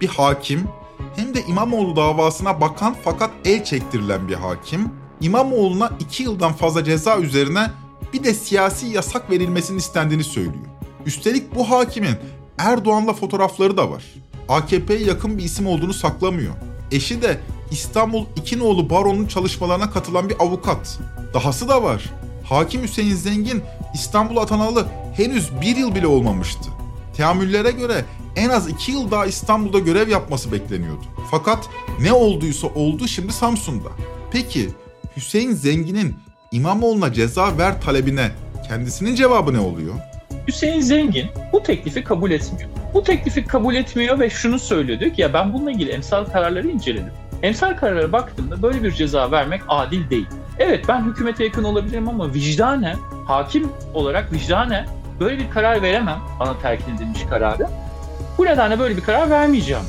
Bir 0.00 0.08
hakim 0.08 0.68
hem 1.16 1.34
de 1.34 1.42
İmamoğlu 1.48 1.96
davasına 1.96 2.60
bakan 2.60 2.96
fakat 3.04 3.30
el 3.44 3.64
çektirilen 3.64 4.28
bir 4.28 4.34
hakim 4.34 4.90
İmamoğlu'na 5.20 5.90
2 6.00 6.22
yıldan 6.22 6.52
fazla 6.52 6.84
ceza 6.84 7.18
üzerine 7.18 7.70
bir 8.16 8.24
de 8.24 8.34
siyasi 8.34 8.86
yasak 8.86 9.30
verilmesinin 9.30 9.78
istendiğini 9.78 10.24
söylüyor. 10.24 10.64
Üstelik 11.06 11.54
bu 11.54 11.70
hakimin 11.70 12.16
Erdoğan'la 12.58 13.12
fotoğrafları 13.12 13.76
da 13.76 13.90
var. 13.90 14.04
AKP'ye 14.48 14.98
yakın 14.98 15.38
bir 15.38 15.44
isim 15.44 15.66
olduğunu 15.66 15.94
saklamıyor. 15.94 16.54
Eşi 16.92 17.22
de 17.22 17.40
İstanbul 17.70 18.24
İkinoğlu 18.36 18.90
Baron'un 18.90 19.26
çalışmalarına 19.26 19.90
katılan 19.90 20.28
bir 20.28 20.36
avukat. 20.38 20.98
Dahası 21.34 21.68
da 21.68 21.82
var. 21.82 22.10
Hakim 22.44 22.82
Hüseyin 22.82 23.14
Zengin 23.14 23.62
İstanbul'a 23.94 24.40
atanalı 24.40 24.86
henüz 25.16 25.60
bir 25.60 25.76
yıl 25.76 25.94
bile 25.94 26.06
olmamıştı. 26.06 26.68
Teamüllere 27.16 27.70
göre 27.70 28.04
en 28.36 28.48
az 28.48 28.68
iki 28.68 28.92
yıl 28.92 29.10
daha 29.10 29.26
İstanbul'da 29.26 29.78
görev 29.78 30.08
yapması 30.08 30.52
bekleniyordu. 30.52 31.04
Fakat 31.30 31.68
ne 32.00 32.12
olduysa 32.12 32.66
oldu 32.66 33.08
şimdi 33.08 33.32
Samsun'da. 33.32 33.88
Peki 34.30 34.68
Hüseyin 35.16 35.52
Zengin'in 35.52 36.16
İmamoğlu'na 36.52 37.12
ceza 37.12 37.58
ver 37.58 37.80
talebine 37.80 38.30
kendisinin 38.68 39.14
cevabı 39.14 39.54
ne 39.54 39.58
oluyor? 39.58 39.94
Hüseyin 40.48 40.80
Zengin 40.80 41.26
bu 41.52 41.62
teklifi 41.62 42.04
kabul 42.04 42.30
etmiyor. 42.30 42.70
Bu 42.94 43.02
teklifi 43.04 43.44
kabul 43.44 43.74
etmiyor 43.74 44.18
ve 44.18 44.30
şunu 44.30 44.58
söylüyor 44.58 45.00
ki 45.14 45.22
ya 45.22 45.34
ben 45.34 45.52
bununla 45.52 45.70
ilgili 45.70 45.90
emsal 45.90 46.24
kararları 46.24 46.68
inceledim. 46.68 47.12
Emsal 47.42 47.76
kararlara 47.76 48.12
baktığımda 48.12 48.62
böyle 48.62 48.82
bir 48.82 48.92
ceza 48.92 49.30
vermek 49.30 49.62
adil 49.68 50.10
değil. 50.10 50.26
Evet 50.58 50.84
ben 50.88 51.04
hükümete 51.04 51.44
yakın 51.44 51.64
olabilirim 51.64 52.08
ama 52.08 52.34
vicdanen, 52.34 52.96
hakim 53.26 53.68
olarak 53.94 54.32
vicdanen 54.32 54.88
böyle 55.20 55.38
bir 55.38 55.50
karar 55.50 55.82
veremem 55.82 56.18
bana 56.40 56.58
telkin 56.58 56.96
edilmiş 56.96 57.20
kararı. 57.30 57.66
Bu 58.38 58.44
nedenle 58.44 58.78
böyle 58.78 58.96
bir 58.96 59.02
karar 59.02 59.30
vermeyeceğim. 59.30 59.84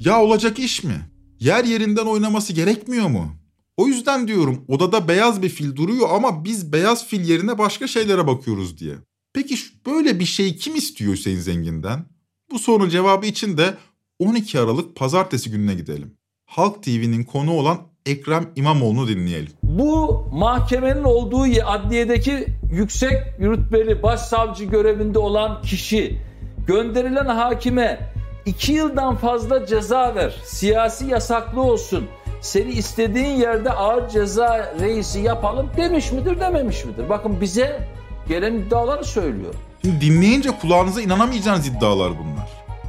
Ya 0.00 0.22
olacak 0.22 0.58
iş 0.58 0.84
mi? 0.84 0.94
Yer 1.40 1.64
yerinden 1.64 2.06
oynaması 2.06 2.52
gerekmiyor 2.52 3.06
mu? 3.08 3.36
O 3.76 3.86
yüzden 3.86 4.28
diyorum 4.28 4.64
odada 4.68 5.08
beyaz 5.08 5.42
bir 5.42 5.48
fil 5.48 5.76
duruyor 5.76 6.08
ama 6.10 6.44
biz 6.44 6.72
beyaz 6.72 7.06
fil 7.06 7.28
yerine 7.28 7.58
başka 7.58 7.86
şeylere 7.86 8.26
bakıyoruz 8.26 8.78
diye. 8.78 8.94
Peki 9.32 9.56
böyle 9.86 10.20
bir 10.20 10.24
şey 10.24 10.56
kim 10.56 10.76
istiyor 10.76 11.12
Hüseyin 11.12 11.38
Zengin'den? 11.38 12.04
Bu 12.50 12.58
sorunun 12.58 12.88
cevabı 12.88 13.26
için 13.26 13.56
de 13.56 13.74
12 14.18 14.60
Aralık 14.60 14.96
pazartesi 14.96 15.50
gününe 15.50 15.74
gidelim. 15.74 16.14
Halk 16.46 16.82
TV'nin 16.82 17.24
konu 17.24 17.52
olan 17.52 17.78
Ekrem 18.06 18.50
İmamoğlu'nu 18.56 19.08
dinleyelim. 19.08 19.52
Bu 19.62 20.26
mahkemenin 20.32 21.04
olduğu 21.04 21.44
adliyedeki 21.64 22.46
yüksek 22.72 23.40
rütbeli 23.40 24.02
başsavcı 24.02 24.64
görevinde 24.64 25.18
olan 25.18 25.62
kişi 25.62 26.18
gönderilen 26.66 27.26
hakime 27.26 28.12
iki 28.46 28.72
yıldan 28.72 29.16
fazla 29.16 29.66
ceza 29.66 30.14
ver, 30.14 30.34
siyasi 30.44 31.06
yasaklı 31.06 31.60
olsun, 31.60 32.04
seni 32.44 32.70
istediğin 32.70 33.36
yerde 33.40 33.70
ağır 33.70 34.08
ceza 34.08 34.74
reisi 34.80 35.20
yapalım 35.20 35.70
demiş 35.76 36.12
midir 36.12 36.40
dememiş 36.40 36.84
midir? 36.84 37.08
Bakın 37.08 37.40
bize 37.40 37.88
gelen 38.28 38.54
iddiaları 38.54 39.04
söylüyor. 39.04 39.54
Şimdi 39.82 40.00
dinleyince 40.00 40.50
kulağınıza 40.50 41.02
inanamayacağınız 41.02 41.66
iddialar 41.66 42.12
bunlar. 42.18 42.48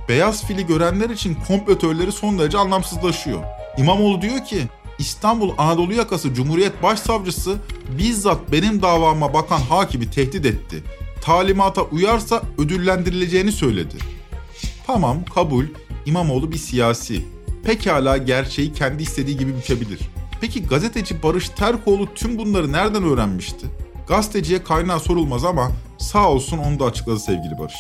Beyaz 0.09 0.43
fili 0.43 0.65
görenler 0.65 1.09
için 1.09 1.37
komplo 1.47 2.11
son 2.11 2.39
derece 2.39 2.57
anlamsızlaşıyor. 2.57 3.39
İmamoğlu 3.77 4.21
diyor 4.21 4.45
ki 4.45 4.61
İstanbul 4.99 5.53
Anadolu 5.57 5.93
Yakası 5.93 6.33
Cumhuriyet 6.33 6.83
Başsavcısı 6.83 7.55
bizzat 7.97 8.51
benim 8.51 8.81
davama 8.81 9.33
bakan 9.33 9.59
hakimi 9.59 10.11
tehdit 10.11 10.45
etti. 10.45 10.83
Talimata 11.21 11.81
uyarsa 11.81 12.41
ödüllendirileceğini 12.57 13.51
söyledi. 13.51 13.95
Tamam 14.87 15.17
kabul 15.35 15.65
İmamoğlu 16.05 16.51
bir 16.51 16.57
siyasi. 16.57 17.34
Pekala 17.65 18.17
gerçeği 18.17 18.73
kendi 18.73 19.03
istediği 19.03 19.37
gibi 19.37 19.57
bükebilir. 19.57 19.99
Peki 20.41 20.67
gazeteci 20.67 21.23
Barış 21.23 21.49
Terkoğlu 21.49 22.13
tüm 22.13 22.37
bunları 22.37 22.71
nereden 22.71 23.03
öğrenmişti? 23.03 23.67
Gazeteciye 24.07 24.63
kaynağı 24.63 24.99
sorulmaz 24.99 25.45
ama 25.45 25.71
sağ 25.97 26.29
olsun 26.31 26.57
onu 26.57 26.79
da 26.79 26.85
açıkladı 26.85 27.19
sevgili 27.19 27.57
Barış. 27.59 27.75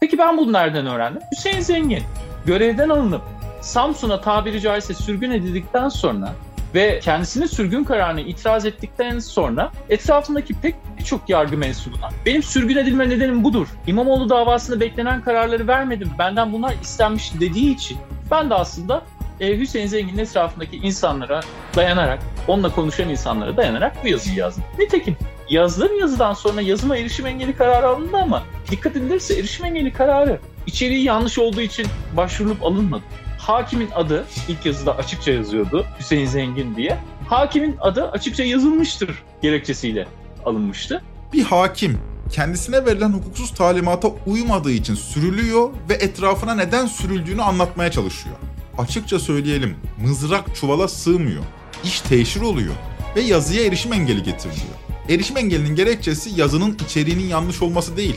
Peki 0.00 0.18
ben 0.18 0.36
bunu 0.36 0.52
nereden 0.52 0.86
öğrendim? 0.86 1.22
Hüseyin 1.32 1.60
Zengin 1.60 2.02
görevden 2.46 2.88
alınıp 2.88 3.22
Samsun'a 3.60 4.20
tabiri 4.20 4.60
caizse 4.60 4.94
sürgün 4.94 5.30
edildikten 5.30 5.88
sonra 5.88 6.34
ve 6.74 7.00
kendisinin 7.00 7.46
sürgün 7.46 7.84
kararını 7.84 8.20
itiraz 8.20 8.66
ettikten 8.66 9.18
sonra 9.18 9.72
etrafındaki 9.88 10.54
pek 10.54 10.74
çok 11.04 11.28
yargı 11.28 11.56
mensubuna 11.56 12.08
benim 12.26 12.42
sürgün 12.42 12.76
edilme 12.76 13.08
nedenim 13.08 13.44
budur. 13.44 13.68
İmamoğlu 13.86 14.28
davasında 14.28 14.80
beklenen 14.80 15.22
kararları 15.22 15.68
vermedim. 15.68 16.10
Benden 16.18 16.52
bunlar 16.52 16.74
istenmiş 16.82 17.32
dediği 17.40 17.74
için 17.74 17.98
ben 18.30 18.50
de 18.50 18.54
aslında 18.54 19.02
e, 19.40 19.58
Hüseyin 19.58 19.86
Zengin'in 19.86 20.18
etrafındaki 20.18 20.76
insanlara 20.76 21.40
dayanarak, 21.76 22.18
onunla 22.48 22.74
konuşan 22.74 23.08
insanlara 23.08 23.56
dayanarak 23.56 24.04
bu 24.04 24.08
yazıyı 24.08 24.36
yazdım. 24.36 24.64
Nitekim 24.78 25.16
yazdığım 25.50 25.98
yazıdan 26.00 26.34
sonra 26.34 26.60
yazıma 26.60 26.96
erişim 26.96 27.26
engeli 27.26 27.56
kararı 27.56 27.88
alındı 27.88 28.16
ama 28.16 28.42
dikkat 28.70 28.96
edilirse 28.96 29.34
erişim 29.34 29.66
engeli 29.66 29.92
kararı 29.92 30.40
içeriği 30.66 31.04
yanlış 31.04 31.38
olduğu 31.38 31.60
için 31.60 31.86
başvurulup 32.16 32.62
alınmadı. 32.62 33.02
Hakimin 33.38 33.90
adı 33.94 34.24
ilk 34.48 34.66
yazıda 34.66 34.96
açıkça 34.96 35.32
yazıyordu 35.32 35.86
Hüseyin 35.98 36.26
Zengin 36.26 36.76
diye. 36.76 36.98
Hakimin 37.28 37.76
adı 37.80 38.10
açıkça 38.10 38.44
yazılmıştır 38.44 39.22
gerekçesiyle 39.42 40.06
alınmıştı. 40.44 41.02
Bir 41.32 41.42
hakim 41.42 41.98
kendisine 42.32 42.86
verilen 42.86 43.12
hukuksuz 43.12 43.54
talimata 43.54 44.08
uymadığı 44.26 44.70
için 44.70 44.94
sürülüyor 44.94 45.70
ve 45.88 45.94
etrafına 45.94 46.54
neden 46.54 46.86
sürüldüğünü 46.86 47.42
anlatmaya 47.42 47.90
çalışıyor. 47.90 48.36
Açıkça 48.78 49.18
söyleyelim 49.18 49.76
mızrak 50.02 50.56
çuvala 50.56 50.88
sığmıyor. 50.88 51.42
İş 51.84 52.00
teşhir 52.00 52.40
oluyor 52.40 52.74
ve 53.16 53.20
yazıya 53.20 53.64
erişim 53.64 53.92
engeli 53.92 54.22
getiriliyor. 54.22 54.74
Erişim 55.08 55.36
engelinin 55.36 55.74
gerekçesi 55.74 56.40
yazının 56.40 56.78
içeriğinin 56.84 57.28
yanlış 57.28 57.62
olması 57.62 57.96
değil. 57.96 58.16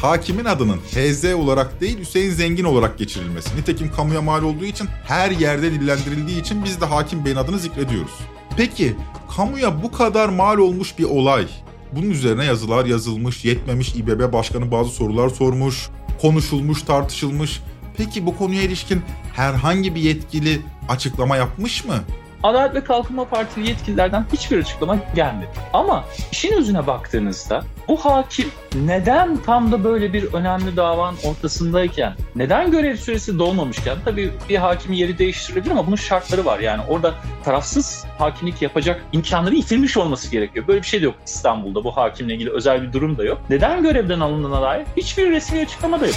Hakimin 0.00 0.44
adının 0.44 0.76
HZ 0.76 1.24
olarak 1.24 1.80
değil 1.80 1.98
Hüseyin 1.98 2.30
Zengin 2.30 2.64
olarak 2.64 2.98
geçirilmesi. 2.98 3.56
Nitekim 3.56 3.92
kamuya 3.92 4.22
mal 4.22 4.42
olduğu 4.42 4.64
için 4.64 4.88
her 5.04 5.30
yerde 5.30 5.72
dillendirildiği 5.72 6.40
için 6.40 6.64
biz 6.64 6.80
de 6.80 6.84
hakim 6.84 7.24
beyin 7.24 7.36
adını 7.36 7.58
zikrediyoruz. 7.58 8.14
Peki 8.56 8.94
kamuya 9.36 9.82
bu 9.82 9.92
kadar 9.92 10.28
mal 10.28 10.58
olmuş 10.58 10.98
bir 10.98 11.04
olay. 11.04 11.46
Bunun 11.92 12.10
üzerine 12.10 12.44
yazılar 12.44 12.84
yazılmış, 12.84 13.44
yetmemiş 13.44 13.94
İBB 13.94 14.32
Başkanı 14.32 14.70
bazı 14.70 14.90
sorular 14.90 15.28
sormuş, 15.28 15.88
konuşulmuş, 16.20 16.82
tartışılmış. 16.82 17.60
Peki 17.98 18.26
bu 18.26 18.38
konuya 18.38 18.62
ilişkin 18.62 19.02
herhangi 19.36 19.94
bir 19.94 20.00
yetkili 20.00 20.60
açıklama 20.88 21.36
yapmış 21.36 21.84
mı? 21.84 21.94
Adalet 22.42 22.74
ve 22.74 22.84
Kalkınma 22.84 23.24
Partili 23.24 23.68
yetkililerden 23.68 24.26
hiçbir 24.32 24.58
açıklama 24.58 24.98
gelmedi. 25.14 25.48
Ama 25.72 26.04
işin 26.32 26.52
özüne 26.52 26.86
baktığınızda 26.86 27.64
bu 27.88 27.96
hakim 27.96 28.48
neden 28.74 29.36
tam 29.36 29.72
da 29.72 29.84
böyle 29.84 30.12
bir 30.12 30.34
önemli 30.34 30.76
davanın 30.76 31.18
ortasındayken, 31.24 32.14
neden 32.36 32.70
görev 32.70 32.96
süresi 32.96 33.38
dolmamışken, 33.38 33.96
tabii 34.04 34.32
bir 34.48 34.56
hakimin 34.56 34.96
yeri 34.96 35.18
değiştirilebilir 35.18 35.70
ama 35.70 35.86
bunun 35.86 35.96
şartları 35.96 36.44
var. 36.44 36.58
Yani 36.58 36.82
orada 36.88 37.14
tarafsız 37.44 38.04
hakimlik 38.18 38.62
yapacak 38.62 39.04
imkanları 39.12 39.54
yitirmiş 39.54 39.96
olması 39.96 40.30
gerekiyor. 40.30 40.66
Böyle 40.66 40.82
bir 40.82 40.86
şey 40.86 41.00
de 41.00 41.04
yok 41.04 41.14
İstanbul'da 41.26 41.84
bu 41.84 41.96
hakimle 41.96 42.34
ilgili 42.34 42.50
özel 42.50 42.82
bir 42.82 42.92
durum 42.92 43.18
da 43.18 43.24
yok. 43.24 43.40
Neden 43.50 43.82
görevden 43.82 44.20
alındığına 44.20 44.62
dair 44.62 44.86
hiçbir 44.96 45.30
resmi 45.30 45.60
açıklama 45.60 46.00
da 46.00 46.06
yok 46.06 46.16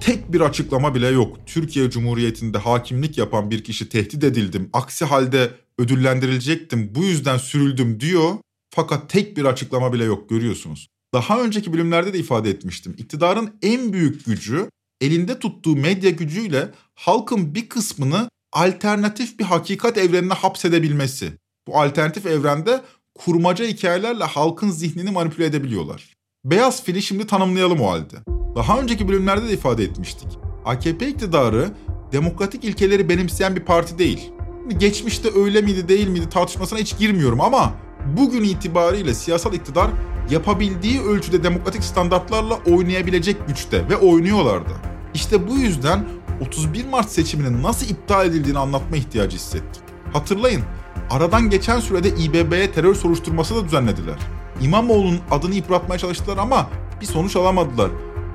tek 0.00 0.32
bir 0.32 0.40
açıklama 0.40 0.94
bile 0.94 1.06
yok. 1.06 1.36
Türkiye 1.46 1.90
Cumhuriyeti'nde 1.90 2.58
hakimlik 2.58 3.18
yapan 3.18 3.50
bir 3.50 3.64
kişi 3.64 3.88
tehdit 3.88 4.24
edildim. 4.24 4.70
Aksi 4.72 5.04
halde 5.04 5.50
ödüllendirilecektim. 5.78 6.94
Bu 6.94 7.04
yüzden 7.04 7.38
sürüldüm 7.38 8.00
diyor. 8.00 8.34
Fakat 8.74 9.10
tek 9.10 9.36
bir 9.36 9.44
açıklama 9.44 9.92
bile 9.92 10.04
yok 10.04 10.28
görüyorsunuz. 10.28 10.88
Daha 11.14 11.40
önceki 11.40 11.72
bölümlerde 11.72 12.12
de 12.12 12.18
ifade 12.18 12.50
etmiştim. 12.50 12.94
İktidarın 12.98 13.54
en 13.62 13.92
büyük 13.92 14.26
gücü 14.26 14.70
elinde 15.00 15.38
tuttuğu 15.38 15.76
medya 15.76 16.10
gücüyle 16.10 16.70
halkın 16.94 17.54
bir 17.54 17.68
kısmını 17.68 18.28
alternatif 18.52 19.38
bir 19.38 19.44
hakikat 19.44 19.98
evrenine 19.98 20.34
hapsedebilmesi. 20.34 21.32
Bu 21.68 21.80
alternatif 21.80 22.26
evrende 22.26 22.80
kurmaca 23.14 23.64
hikayelerle 23.64 24.24
halkın 24.24 24.70
zihnini 24.70 25.10
manipüle 25.10 25.44
edebiliyorlar. 25.46 26.14
Beyaz 26.44 26.84
fili 26.84 27.02
şimdi 27.02 27.26
tanımlayalım 27.26 27.80
o 27.80 27.90
halde. 27.90 28.35
Daha 28.56 28.80
önceki 28.80 29.08
bölümlerde 29.08 29.48
de 29.48 29.52
ifade 29.52 29.84
etmiştik. 29.84 30.28
AKP 30.64 31.08
iktidarı 31.08 31.70
demokratik 32.12 32.64
ilkeleri 32.64 33.08
benimseyen 33.08 33.56
bir 33.56 33.60
parti 33.60 33.98
değil. 33.98 34.32
Geçmişte 34.78 35.28
öyle 35.40 35.60
miydi 35.60 35.88
değil 35.88 36.08
miydi 36.08 36.28
tartışmasına 36.28 36.78
hiç 36.78 36.98
girmiyorum 36.98 37.40
ama 37.40 37.72
bugün 38.16 38.44
itibariyle 38.44 39.14
siyasal 39.14 39.54
iktidar 39.54 39.90
yapabildiği 40.30 41.00
ölçüde 41.00 41.42
demokratik 41.42 41.84
standartlarla 41.84 42.58
oynayabilecek 42.66 43.48
güçte 43.48 43.88
ve 43.88 43.96
oynuyorlardı. 43.96 44.72
İşte 45.14 45.48
bu 45.48 45.54
yüzden 45.56 46.04
31 46.48 46.86
Mart 46.86 47.10
seçiminin 47.10 47.62
nasıl 47.62 47.86
iptal 47.86 48.26
edildiğini 48.26 48.58
anlatma 48.58 48.96
ihtiyacı 48.96 49.36
hissettim. 49.36 49.82
Hatırlayın, 50.12 50.62
aradan 51.10 51.50
geçen 51.50 51.80
sürede 51.80 52.08
İBB'ye 52.08 52.72
terör 52.72 52.94
soruşturması 52.94 53.56
da 53.56 53.64
düzenlediler. 53.64 54.18
İmamoğlu'nun 54.60 55.20
adını 55.30 55.54
yıpratmaya 55.54 55.98
çalıştılar 55.98 56.36
ama 56.36 56.70
bir 57.00 57.06
sonuç 57.06 57.36
alamadılar. 57.36 57.90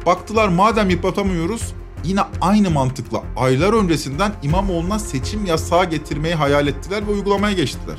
Baktılar 0.05 0.48
madem 0.48 0.89
yıpratamıyoruz, 0.89 1.74
yine 2.03 2.22
aynı 2.41 2.70
mantıkla 2.70 3.24
aylar 3.38 3.74
öncesinden 3.74 4.31
İmamoğlu'na 4.43 5.00
seçim 5.00 5.46
yasağı 5.46 5.86
getirmeyi 5.86 6.36
hayal 6.36 6.67
ettiler 6.67 7.08
ve 7.08 7.12
uygulamaya 7.12 7.53
geçtiler. 7.55 7.98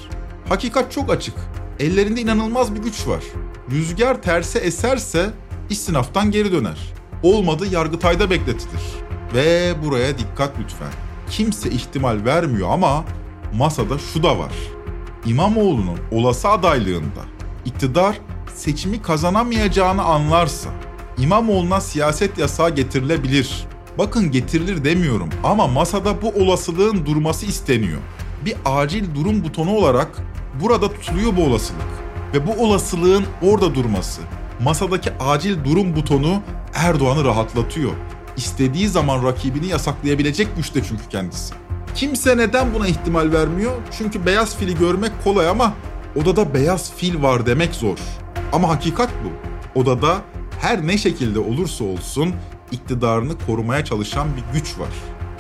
Hakikat 0.49 0.93
çok 0.93 1.11
açık. 1.11 1.35
Ellerinde 1.81 2.21
inanılmaz 2.21 2.75
bir 2.75 2.83
güç 2.83 3.09
var. 3.09 3.25
Rüzgar 3.71 4.23
terse 4.23 4.59
eserse 4.59 5.31
istinaftan 5.71 6.31
geri 6.31 6.53
döner. 6.53 6.79
Olmadı 7.23 7.67
Yargıtay'da 7.71 8.31
bekletilir. 8.31 8.83
Ve 9.35 9.75
buraya 9.85 10.19
dikkat 10.19 10.59
lütfen. 10.61 10.93
Kimse 11.31 11.71
ihtimal 11.71 12.25
vermiyor 12.25 12.71
ama 12.71 13.05
masada 13.55 13.99
şu 13.99 14.23
da 14.23 14.39
var. 14.39 14.53
İmamoğlu'nun 15.27 15.99
olası 16.11 16.49
adaylığında 16.49 17.23
iktidar 17.65 18.19
seçimi 18.55 19.03
kazanamayacağını 19.03 20.03
anlarsa 20.03 20.71
İmamoğlu'na 21.19 21.81
siyaset 21.81 22.39
yasağı 22.39 22.71
getirilebilir. 22.71 23.65
Bakın 23.99 24.31
getirilir 24.31 24.85
demiyorum 24.85 25.29
ama 25.45 25.67
masada 25.67 26.23
bu 26.23 26.29
olasılığın 26.29 27.07
durması 27.07 27.47
isteniyor. 27.47 28.01
Bir 28.45 28.55
acil 28.65 29.15
durum 29.15 29.45
butonu 29.45 29.71
olarak 29.71 30.09
burada 30.63 30.93
tutuluyor 30.93 31.37
bu 31.37 31.45
olasılık. 31.45 31.89
Ve 32.35 32.47
bu 32.47 32.67
olasılığın 32.67 33.25
orada 33.43 33.75
durması, 33.75 34.21
masadaki 34.65 35.11
acil 35.21 35.65
durum 35.65 35.97
butonu 35.97 36.43
Erdoğan'ı 36.75 37.25
rahatlatıyor. 37.25 37.93
İstediği 38.37 38.89
zaman 38.89 39.25
rakibini 39.25 39.67
yasaklayabilecek 39.67 40.57
güçte 40.57 40.83
çünkü 40.89 41.09
kendisi. 41.11 41.55
Kimse 41.95 42.37
neden 42.37 42.75
buna 42.75 42.87
ihtimal 42.87 43.33
vermiyor? 43.33 43.73
Çünkü 43.99 44.27
beyaz 44.27 44.57
fili 44.57 44.79
görmek 44.79 45.13
kolay 45.25 45.49
ama 45.49 45.75
odada 46.17 46.55
beyaz 46.55 46.93
fil 46.97 47.23
var 47.23 47.47
demek 47.47 47.75
zor. 47.75 47.99
Ama 48.53 48.69
hakikat 48.69 49.11
bu. 49.25 49.31
Odada 49.81 50.23
her 50.63 50.87
ne 50.87 50.99
şekilde 50.99 51.39
olursa 51.39 51.85
olsun 51.85 52.35
iktidarını 52.73 53.33
korumaya 53.47 53.85
çalışan 53.85 54.29
bir 54.37 54.59
güç 54.59 54.79
var. 54.79 54.89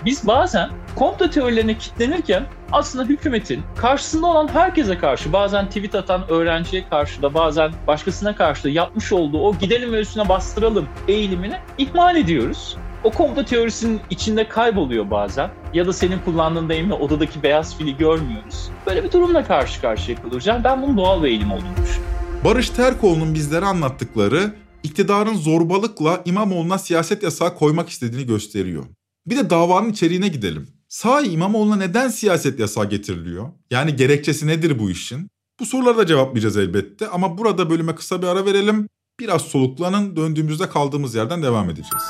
Biz 0.04 0.26
bazen 0.26 0.70
komplo 0.96 1.30
teorilerine 1.30 1.78
kitlenirken 1.78 2.46
aslında 2.72 3.04
hükümetin 3.04 3.62
karşısında 3.76 4.26
olan 4.26 4.48
herkese 4.48 4.98
karşı 4.98 5.32
bazen 5.32 5.66
tweet 5.66 5.94
atan 5.94 6.30
öğrenciye 6.30 6.88
karşı 6.88 7.22
da 7.22 7.34
bazen 7.34 7.72
başkasına 7.86 8.36
karşı 8.36 8.64
da 8.64 8.68
yapmış 8.68 9.12
olduğu 9.12 9.40
o 9.40 9.58
gidelim 9.58 9.92
ve 9.92 10.00
üstüne 10.00 10.28
bastıralım 10.28 10.88
eğilimini 11.08 11.56
ihmal 11.78 12.16
ediyoruz. 12.16 12.76
O 13.04 13.10
komplo 13.10 13.44
teorisinin 13.44 14.00
içinde 14.10 14.48
kayboluyor 14.48 15.10
bazen. 15.10 15.50
Ya 15.74 15.86
da 15.86 15.92
senin 15.92 16.18
kullandığın 16.18 16.68
deyimle 16.68 16.94
odadaki 16.94 17.42
beyaz 17.42 17.76
fili 17.76 17.96
görmüyoruz. 17.96 18.70
Böyle 18.86 19.04
bir 19.04 19.12
durumla 19.12 19.44
karşı 19.44 19.80
karşıya. 19.80 20.18
Yani 20.44 20.64
ben 20.64 20.82
bunun 20.82 20.96
doğal 20.96 21.22
bir 21.22 21.28
eğilim 21.28 21.52
olduğunu 21.52 21.76
düşünüyorum. 21.82 22.12
Barış 22.44 22.70
Terkoğlu'nun 22.70 23.34
bizlere 23.34 23.64
anlattıkları 23.64 24.52
iktidarın 24.82 25.34
zorbalıkla 25.34 26.22
İmamoğlu'na 26.24 26.78
siyaset 26.78 27.22
yasağı 27.22 27.54
koymak 27.54 27.88
istediğini 27.88 28.26
gösteriyor. 28.26 28.84
Bir 29.26 29.36
de 29.36 29.50
davanın 29.50 29.90
içeriğine 29.92 30.28
gidelim. 30.28 30.68
Sahi 30.88 31.28
İmamoğlu'na 31.28 31.76
neden 31.76 32.08
siyaset 32.08 32.60
yasağı 32.60 32.90
getiriliyor? 32.90 33.48
Yani 33.70 33.96
gerekçesi 33.96 34.46
nedir 34.46 34.78
bu 34.78 34.90
işin? 34.90 35.28
Bu 35.60 35.66
soruları 35.66 35.98
da 35.98 36.06
cevaplayacağız 36.06 36.56
elbette 36.56 37.08
ama 37.08 37.38
burada 37.38 37.70
bölüme 37.70 37.94
kısa 37.94 38.22
bir 38.22 38.26
ara 38.26 38.44
verelim. 38.46 38.88
Biraz 39.20 39.42
soluklanın, 39.42 40.16
döndüğümüzde 40.16 40.68
kaldığımız 40.68 41.14
yerden 41.14 41.42
devam 41.42 41.70
edeceğiz. 41.70 42.02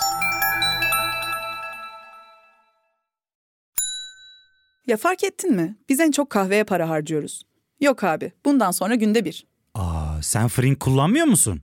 Ya 4.86 4.96
fark 4.96 5.24
ettin 5.24 5.54
mi? 5.54 5.76
Biz 5.88 6.00
en 6.00 6.10
çok 6.10 6.30
kahveye 6.30 6.64
para 6.64 6.88
harcıyoruz. 6.88 7.42
Yok 7.80 8.04
abi, 8.04 8.32
bundan 8.44 8.70
sonra 8.70 8.94
günde 8.94 9.24
bir. 9.24 9.46
Aa, 9.74 10.22
sen 10.22 10.48
Frink 10.48 10.80
kullanmıyor 10.80 11.26
musun? 11.26 11.62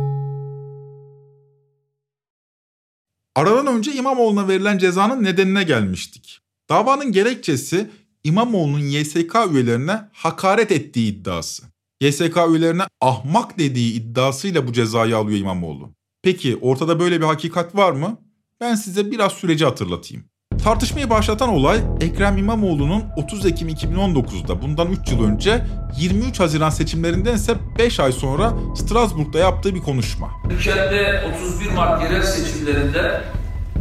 Aradan 3.35 3.67
önce 3.67 3.93
İmamoğlu'na 3.93 4.47
verilen 4.47 4.77
cezanın 4.77 5.23
nedenine 5.23 5.63
gelmiştik. 5.63 6.39
Davanın 6.69 7.11
gerekçesi 7.11 7.89
İmamoğlu'nun 8.23 8.79
YSK 8.79 9.35
üyelerine 9.51 10.01
hakaret 10.13 10.71
ettiği 10.71 11.11
iddiası. 11.13 11.63
YSK 12.01 12.37
üyelerine 12.49 12.83
ahmak 13.01 13.59
dediği 13.59 13.93
iddiasıyla 13.93 14.67
bu 14.67 14.73
cezayı 14.73 15.17
alıyor 15.17 15.39
İmamoğlu. 15.39 15.93
Peki 16.23 16.57
ortada 16.61 16.99
böyle 16.99 17.21
bir 17.21 17.25
hakikat 17.25 17.75
var 17.75 17.91
mı? 17.91 18.17
Ben 18.59 18.75
size 18.75 19.11
biraz 19.11 19.31
süreci 19.31 19.65
hatırlatayım. 19.65 20.25
Tartışmayı 20.63 21.09
başlatan 21.09 21.49
olay 21.49 21.79
Ekrem 22.01 22.37
İmamoğlu'nun 22.37 23.03
30 23.15 23.45
Ekim 23.45 23.69
2019'da 23.69 24.61
bundan 24.61 24.87
3 24.91 25.11
yıl 25.11 25.23
önce 25.23 25.61
23 25.97 26.39
Haziran 26.39 26.69
seçimlerinden 26.69 27.35
ise 27.35 27.53
5 27.79 27.99
ay 27.99 28.11
sonra 28.11 28.53
Strasbourg'da 28.75 29.39
yaptığı 29.39 29.75
bir 29.75 29.79
konuşma. 29.79 30.29
Ülkede 30.49 31.23
31 31.45 31.71
Mart 31.71 32.03
yerel 32.03 32.21
seçimlerinde 32.21 33.21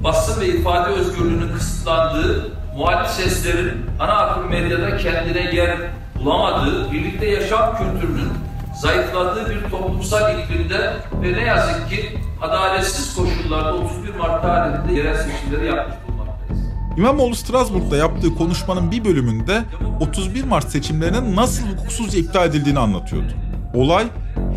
basın 0.05 0.41
ve 0.41 0.49
ifade 0.49 0.91
özgürlüğünün 0.91 1.53
kısıtlandığı, 1.53 2.53
muhalif 2.77 3.11
seslerin 3.11 3.73
ana 4.01 4.13
akım 4.13 4.49
medyada 4.51 4.97
kendine 4.97 5.55
yer 5.55 5.77
bulamadığı, 6.21 6.93
birlikte 6.93 7.27
yaşam 7.27 7.77
kültürünün 7.77 8.29
zayıfladığı 8.81 9.51
bir 9.51 9.71
toplumsal 9.71 10.39
iklimde 10.39 10.93
ve 11.23 11.33
ne 11.33 11.41
yazık 11.41 11.91
ki 11.91 12.19
adaletsiz 12.43 13.15
koşullarda 13.17 13.75
31 13.75 14.15
Mart 14.15 14.43
tarihinde 14.43 14.93
yerel 14.99 15.17
seçimleri 15.17 15.67
yapmış. 15.67 16.10
İmamoğlu 17.01 17.35
Strasbourg'da 17.35 17.97
yaptığı 17.97 18.35
konuşmanın 18.35 18.91
bir 18.91 19.05
bölümünde 19.05 19.65
31 20.01 20.45
Mart 20.45 20.71
seçimlerinin 20.71 21.37
nasıl 21.37 21.63
hukuksuzca 21.67 22.19
iptal 22.19 22.49
edildiğini 22.49 22.79
anlatıyordu. 22.79 23.33
Olay 23.75 24.07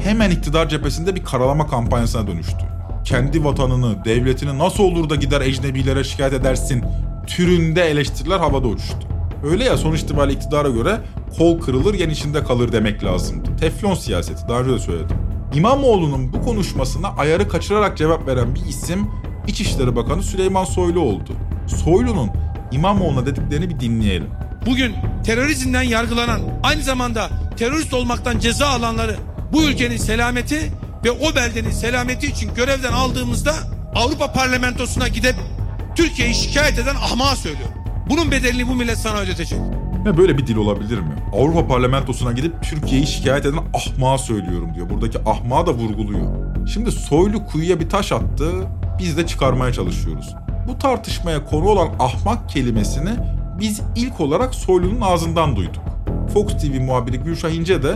hemen 0.03 0.31
iktidar 0.31 0.69
cephesinde 0.69 1.15
bir 1.15 1.23
karalama 1.23 1.67
kampanyasına 1.67 2.27
dönüştü. 2.27 2.65
Kendi 3.05 3.43
vatanını, 3.43 4.05
devletini 4.05 4.59
nasıl 4.59 4.83
olur 4.83 5.09
da 5.09 5.15
gider 5.15 5.41
ecnebilere 5.41 6.03
şikayet 6.03 6.33
edersin 6.33 6.83
türünde 7.27 7.81
eleştiriler 7.81 8.39
havada 8.39 8.67
uçuştu. 8.67 9.07
Öyle 9.43 9.63
ya 9.63 9.77
sonuç 9.77 10.01
itibariyle 10.01 10.37
iktidara 10.39 10.69
göre 10.69 10.99
kol 11.37 11.59
kırılır 11.59 11.93
yen 11.93 12.09
içinde 12.09 12.43
kalır 12.43 12.71
demek 12.71 13.03
lazımdı. 13.03 13.49
Teflon 13.59 13.95
siyaseti 13.95 14.47
daha 14.49 14.59
önce 14.59 14.71
de 14.71 14.79
söyledim. 14.79 15.17
İmamoğlu'nun 15.55 16.33
bu 16.33 16.41
konuşmasına 16.41 17.07
ayarı 17.07 17.47
kaçırarak 17.49 17.97
cevap 17.97 18.27
veren 18.27 18.55
bir 18.55 18.65
isim 18.65 19.07
İçişleri 19.47 19.95
Bakanı 19.95 20.23
Süleyman 20.23 20.63
Soylu 20.63 20.99
oldu. 20.99 21.31
Soylu'nun 21.67 22.29
İmamoğlu'na 22.71 23.25
dediklerini 23.25 23.69
bir 23.69 23.79
dinleyelim. 23.79 24.29
Bugün 24.65 24.95
terörizmden 25.25 25.81
yargılanan, 25.81 26.41
aynı 26.63 26.83
zamanda 26.83 27.29
terörist 27.57 27.93
olmaktan 27.93 28.39
ceza 28.39 28.67
alanları 28.67 29.15
bu 29.53 29.63
ülkenin 29.63 29.97
selameti 29.97 30.71
ve 31.05 31.11
o 31.11 31.35
beldenin 31.35 31.71
selameti 31.71 32.27
için 32.27 32.53
görevden 32.55 32.93
aldığımızda 32.93 33.53
Avrupa 33.95 34.33
Parlamentosu'na 34.33 35.07
gidip 35.07 35.35
Türkiye'yi 35.95 36.35
şikayet 36.35 36.79
eden 36.79 36.95
ahmağa 36.95 37.35
söylüyorum. 37.35 37.73
Bunun 38.09 38.31
bedelini 38.31 38.67
bu 38.67 38.75
millet 38.75 38.97
sana 38.97 39.19
ödetecek. 39.19 39.59
Ne 40.05 40.17
böyle 40.17 40.37
bir 40.37 40.47
dil 40.47 40.55
olabilir 40.55 40.99
mi? 40.99 41.13
Avrupa 41.33 41.67
Parlamentosu'na 41.67 42.31
gidip 42.31 42.63
Türkiye'yi 42.63 43.07
şikayet 43.07 43.45
eden 43.45 43.59
ahmağa 43.73 44.17
söylüyorum 44.17 44.75
diyor. 44.75 44.89
Buradaki 44.89 45.19
ahmağı 45.25 45.65
da 45.67 45.73
vurguluyor. 45.73 46.27
Şimdi 46.67 46.91
Soylu 46.91 47.45
kuyuya 47.45 47.79
bir 47.79 47.89
taş 47.89 48.11
attı, 48.11 48.51
biz 48.99 49.17
de 49.17 49.27
çıkarmaya 49.27 49.73
çalışıyoruz. 49.73 50.35
Bu 50.67 50.77
tartışmaya 50.77 51.45
konu 51.45 51.65
olan 51.65 51.89
ahmak 51.99 52.49
kelimesini 52.49 53.09
biz 53.59 53.81
ilk 53.95 54.19
olarak 54.19 54.55
Soylu'nun 54.55 55.01
ağzından 55.01 55.55
duyduk. 55.55 55.83
Fox 56.33 56.47
TV 56.47 56.81
muhabiri 56.81 57.17
Gülşah 57.17 57.49
İnce 57.49 57.83
de 57.83 57.95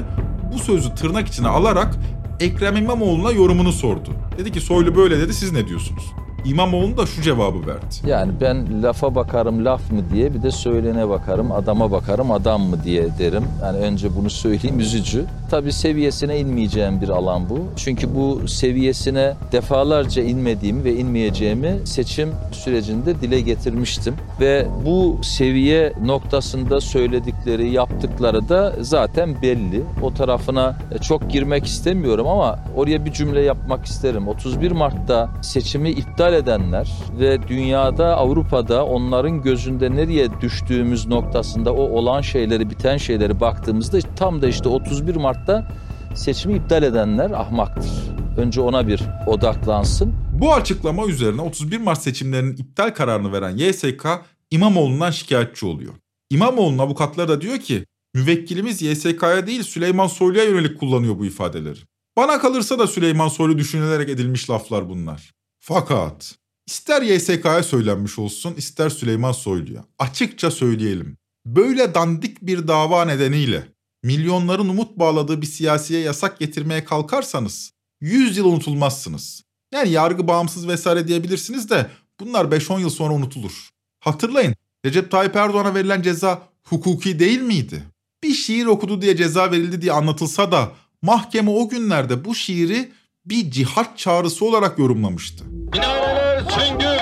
bu 0.54 0.60
sözü 0.60 0.96
tırnak 0.96 1.28
içine 1.28 1.48
alarak 1.48 1.96
Ekrem 2.40 2.78
İmamoğlu'na 2.78 3.32
yorumunu 3.32 3.72
sordu. 3.72 4.10
Dedi 4.38 4.52
ki 4.52 4.62
Soylu 4.62 4.96
böyle 4.96 5.20
dedi 5.20 5.34
siz 5.34 5.52
ne 5.52 5.68
diyorsunuz? 5.68 6.04
İmamoğlu 6.48 6.98
da 6.98 7.06
şu 7.06 7.22
cevabı 7.22 7.68
verdi. 7.68 7.96
Yani 8.08 8.32
ben 8.42 8.84
lafa 8.84 9.16
bakarım 9.16 9.66
laf 9.66 9.92
mı 9.92 10.02
diye 10.14 10.34
bir 10.34 10.44
de 10.44 10.52
söylene 10.52 11.10
bakarım 11.10 11.52
adama 11.52 11.92
bakarım 11.92 12.32
adam 12.32 12.62
mı 12.62 12.84
diye 12.84 13.08
derim. 13.20 13.44
Yani 13.64 13.78
önce 13.78 14.16
bunu 14.16 14.30
söyleyeyim 14.30 14.80
üzücü. 14.80 15.26
Tabii 15.50 15.74
seviyesine 15.74 16.40
inmeyeceğim 16.40 17.02
bir 17.02 17.10
alan 17.10 17.50
bu. 17.50 17.60
Çünkü 17.76 18.16
bu 18.16 18.48
seviyesine 18.48 19.34
defalarca 19.52 20.24
inmediğimi 20.24 20.84
ve 20.84 20.96
inmeyeceğimi 20.96 21.80
seçim 21.86 22.30
sürecinde 22.52 23.22
dile 23.22 23.42
getirmiştim. 23.42 24.16
Ve 24.40 24.68
bu 24.86 25.20
seviye 25.24 25.94
noktasında 26.04 26.82
söyledikleri, 26.82 27.72
yaptıkları 27.72 28.50
da 28.50 28.74
zaten 28.82 29.42
belli. 29.42 29.84
O 30.02 30.14
tarafına 30.14 30.78
çok 31.02 31.30
girmek 31.30 31.66
istemiyorum 31.66 32.28
ama 32.28 32.60
oraya 32.76 33.06
bir 33.06 33.14
cümle 33.14 33.42
yapmak 33.42 33.86
isterim. 33.86 34.28
31 34.28 34.72
Mart'ta 34.72 35.30
seçimi 35.42 35.90
iptal 35.90 36.37
edenler 36.38 36.90
ve 37.20 37.48
dünyada, 37.48 38.18
Avrupa'da 38.18 38.86
onların 38.86 39.42
gözünde 39.42 39.96
nereye 39.96 40.42
düştüğümüz 40.42 41.08
noktasında 41.08 41.74
o 41.74 41.82
olan 41.82 42.22
şeyleri, 42.22 42.70
biten 42.70 42.98
şeyleri 42.98 43.40
baktığımızda 43.40 44.00
tam 44.16 44.42
da 44.42 44.48
işte 44.48 44.70
31 44.70 45.16
Mart'ta 45.16 45.72
seçimi 46.16 46.56
iptal 46.56 46.84
edenler 46.84 47.32
ahmaktır. 47.32 47.92
Önce 48.38 48.62
ona 48.62 48.88
bir 48.88 49.02
odaklansın. 49.28 50.14
Bu 50.34 50.54
açıklama 50.54 51.06
üzerine 51.06 51.42
31 51.42 51.78
Mart 51.78 52.02
seçimlerinin 52.02 52.58
iptal 52.58 52.90
kararını 52.90 53.32
veren 53.32 53.58
YSK 53.58 54.06
İmamoğlu'ndan 54.52 55.12
şikayetçi 55.12 55.66
oluyor. 55.66 55.94
İmamoğlu'nun 56.30 56.78
avukatları 56.78 57.28
da 57.28 57.42
diyor 57.42 57.58
ki 57.58 57.86
müvekkilimiz 58.14 58.82
YSK'ya 58.82 59.48
değil 59.48 59.64
Süleyman 59.64 60.08
Soylu'ya 60.08 60.44
yönelik 60.44 60.80
kullanıyor 60.80 61.20
bu 61.20 61.26
ifadeleri. 61.26 61.80
Bana 62.18 62.40
kalırsa 62.40 62.80
da 62.80 62.88
Süleyman 62.88 63.28
Soylu 63.28 63.58
düşünülerek 63.58 64.10
edilmiş 64.10 64.50
laflar 64.50 64.90
bunlar. 64.90 65.34
Fakat 65.68 66.36
ister 66.68 67.02
YSK'ya 67.02 67.64
söylenmiş 67.64 68.20
olsun 68.20 68.54
ister 68.58 68.90
Süleyman 68.90 69.32
Soylu'ya 69.32 69.86
açıkça 70.00 70.52
söyleyelim. 70.52 71.18
Böyle 71.46 71.94
dandik 71.94 72.42
bir 72.42 72.68
dava 72.68 73.06
nedeniyle 73.06 73.68
milyonların 74.04 74.70
umut 74.70 75.00
bağladığı 75.00 75.42
bir 75.42 75.48
siyasiye 75.48 76.00
yasak 76.00 76.40
getirmeye 76.40 76.84
kalkarsanız 76.84 77.72
100 78.02 78.38
yıl 78.38 78.46
unutulmazsınız. 78.46 79.44
Yani 79.74 79.90
yargı 79.90 80.28
bağımsız 80.28 80.68
vesaire 80.68 81.08
diyebilirsiniz 81.08 81.70
de 81.70 81.90
bunlar 82.20 82.46
5-10 82.46 82.80
yıl 82.80 82.90
sonra 82.90 83.14
unutulur. 83.14 83.70
Hatırlayın 84.00 84.56
Recep 84.86 85.12
Tayyip 85.12 85.36
Erdoğan'a 85.36 85.76
verilen 85.76 86.02
ceza 86.02 86.42
hukuki 86.64 87.20
değil 87.20 87.42
miydi? 87.42 87.84
Bir 88.24 88.34
şiir 88.34 88.66
okudu 88.66 89.02
diye 89.02 89.16
ceza 89.16 89.52
verildi 89.52 89.82
diye 89.82 89.92
anlatılsa 89.92 90.52
da 90.52 90.72
mahkeme 91.02 91.52
o 91.52 91.70
günlerde 91.70 92.26
bu 92.26 92.36
şiiri 92.36 92.97
bir 93.30 93.52
cihat 93.52 93.98
çağrısı 93.98 94.46
olarak 94.46 94.80
yorumlamıştı. 94.80 95.46
Minareler 95.46 96.40
süngü, 96.40 96.98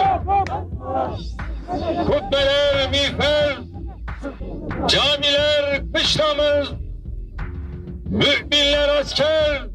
kubbeler 2.06 2.90
miğfer, 2.92 3.58
camiler 4.88 5.84
kışlamız, 5.94 6.72
müminler 8.06 9.00
asker. 9.02 9.68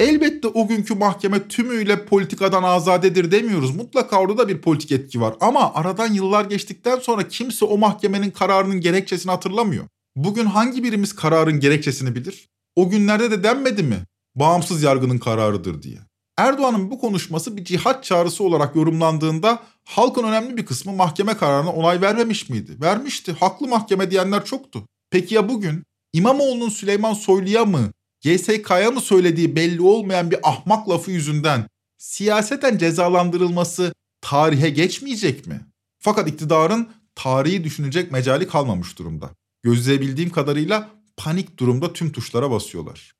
Elbette 0.00 0.48
o 0.48 0.66
günkü 0.68 0.94
mahkeme 0.94 1.48
tümüyle 1.48 2.04
politikadan 2.04 2.62
azadedir 2.62 3.30
demiyoruz. 3.30 3.76
Mutlaka 3.76 4.20
orada 4.20 4.38
da 4.38 4.48
bir 4.48 4.60
politik 4.60 4.92
etki 4.92 5.20
var. 5.20 5.34
Ama 5.40 5.74
aradan 5.74 6.12
yıllar 6.12 6.44
geçtikten 6.44 6.98
sonra 6.98 7.28
kimse 7.28 7.64
o 7.64 7.78
mahkemenin 7.78 8.30
kararının 8.30 8.80
gerekçesini 8.80 9.30
hatırlamıyor. 9.32 9.84
Bugün 10.16 10.46
hangi 10.46 10.84
birimiz 10.84 11.16
kararın 11.16 11.60
gerekçesini 11.60 12.14
bilir? 12.14 12.48
O 12.76 12.90
günlerde 12.90 13.30
de 13.30 13.42
denmedi 13.42 13.82
mi? 13.82 13.96
Bağımsız 14.40 14.82
yargının 14.82 15.18
kararıdır 15.18 15.82
diye. 15.82 15.98
Erdoğan'ın 16.38 16.90
bu 16.90 17.00
konuşması 17.00 17.56
bir 17.56 17.64
cihat 17.64 18.04
çağrısı 18.04 18.44
olarak 18.44 18.76
yorumlandığında 18.76 19.62
halkın 19.84 20.24
önemli 20.24 20.56
bir 20.56 20.66
kısmı 20.66 20.92
mahkeme 20.92 21.36
kararına 21.36 21.72
onay 21.72 22.00
vermemiş 22.00 22.48
miydi? 22.48 22.76
Vermişti. 22.80 23.32
Haklı 23.32 23.68
mahkeme 23.68 24.10
diyenler 24.10 24.44
çoktu. 24.44 24.86
Peki 25.10 25.34
ya 25.34 25.48
bugün 25.48 25.84
İmamoğlu'nun 26.12 26.68
Süleyman 26.68 27.14
Soylu'ya 27.14 27.64
mı, 27.64 27.92
GSK'ya 28.24 28.90
mı 28.90 29.00
söylediği 29.00 29.56
belli 29.56 29.82
olmayan 29.82 30.30
bir 30.30 30.48
ahmak 30.48 30.88
lafı 30.88 31.10
yüzünden 31.10 31.66
siyaseten 31.98 32.78
cezalandırılması 32.78 33.92
tarihe 34.20 34.70
geçmeyecek 34.70 35.46
mi? 35.46 35.60
Fakat 35.98 36.28
iktidarın 36.28 36.88
tarihi 37.14 37.64
düşünecek 37.64 38.12
mecali 38.12 38.48
kalmamış 38.48 38.98
durumda. 38.98 39.30
Gözleyebildiğim 39.62 40.30
kadarıyla 40.30 40.90
panik 41.16 41.58
durumda 41.58 41.92
tüm 41.92 42.12
tuşlara 42.12 42.50
basıyorlar. 42.50 43.19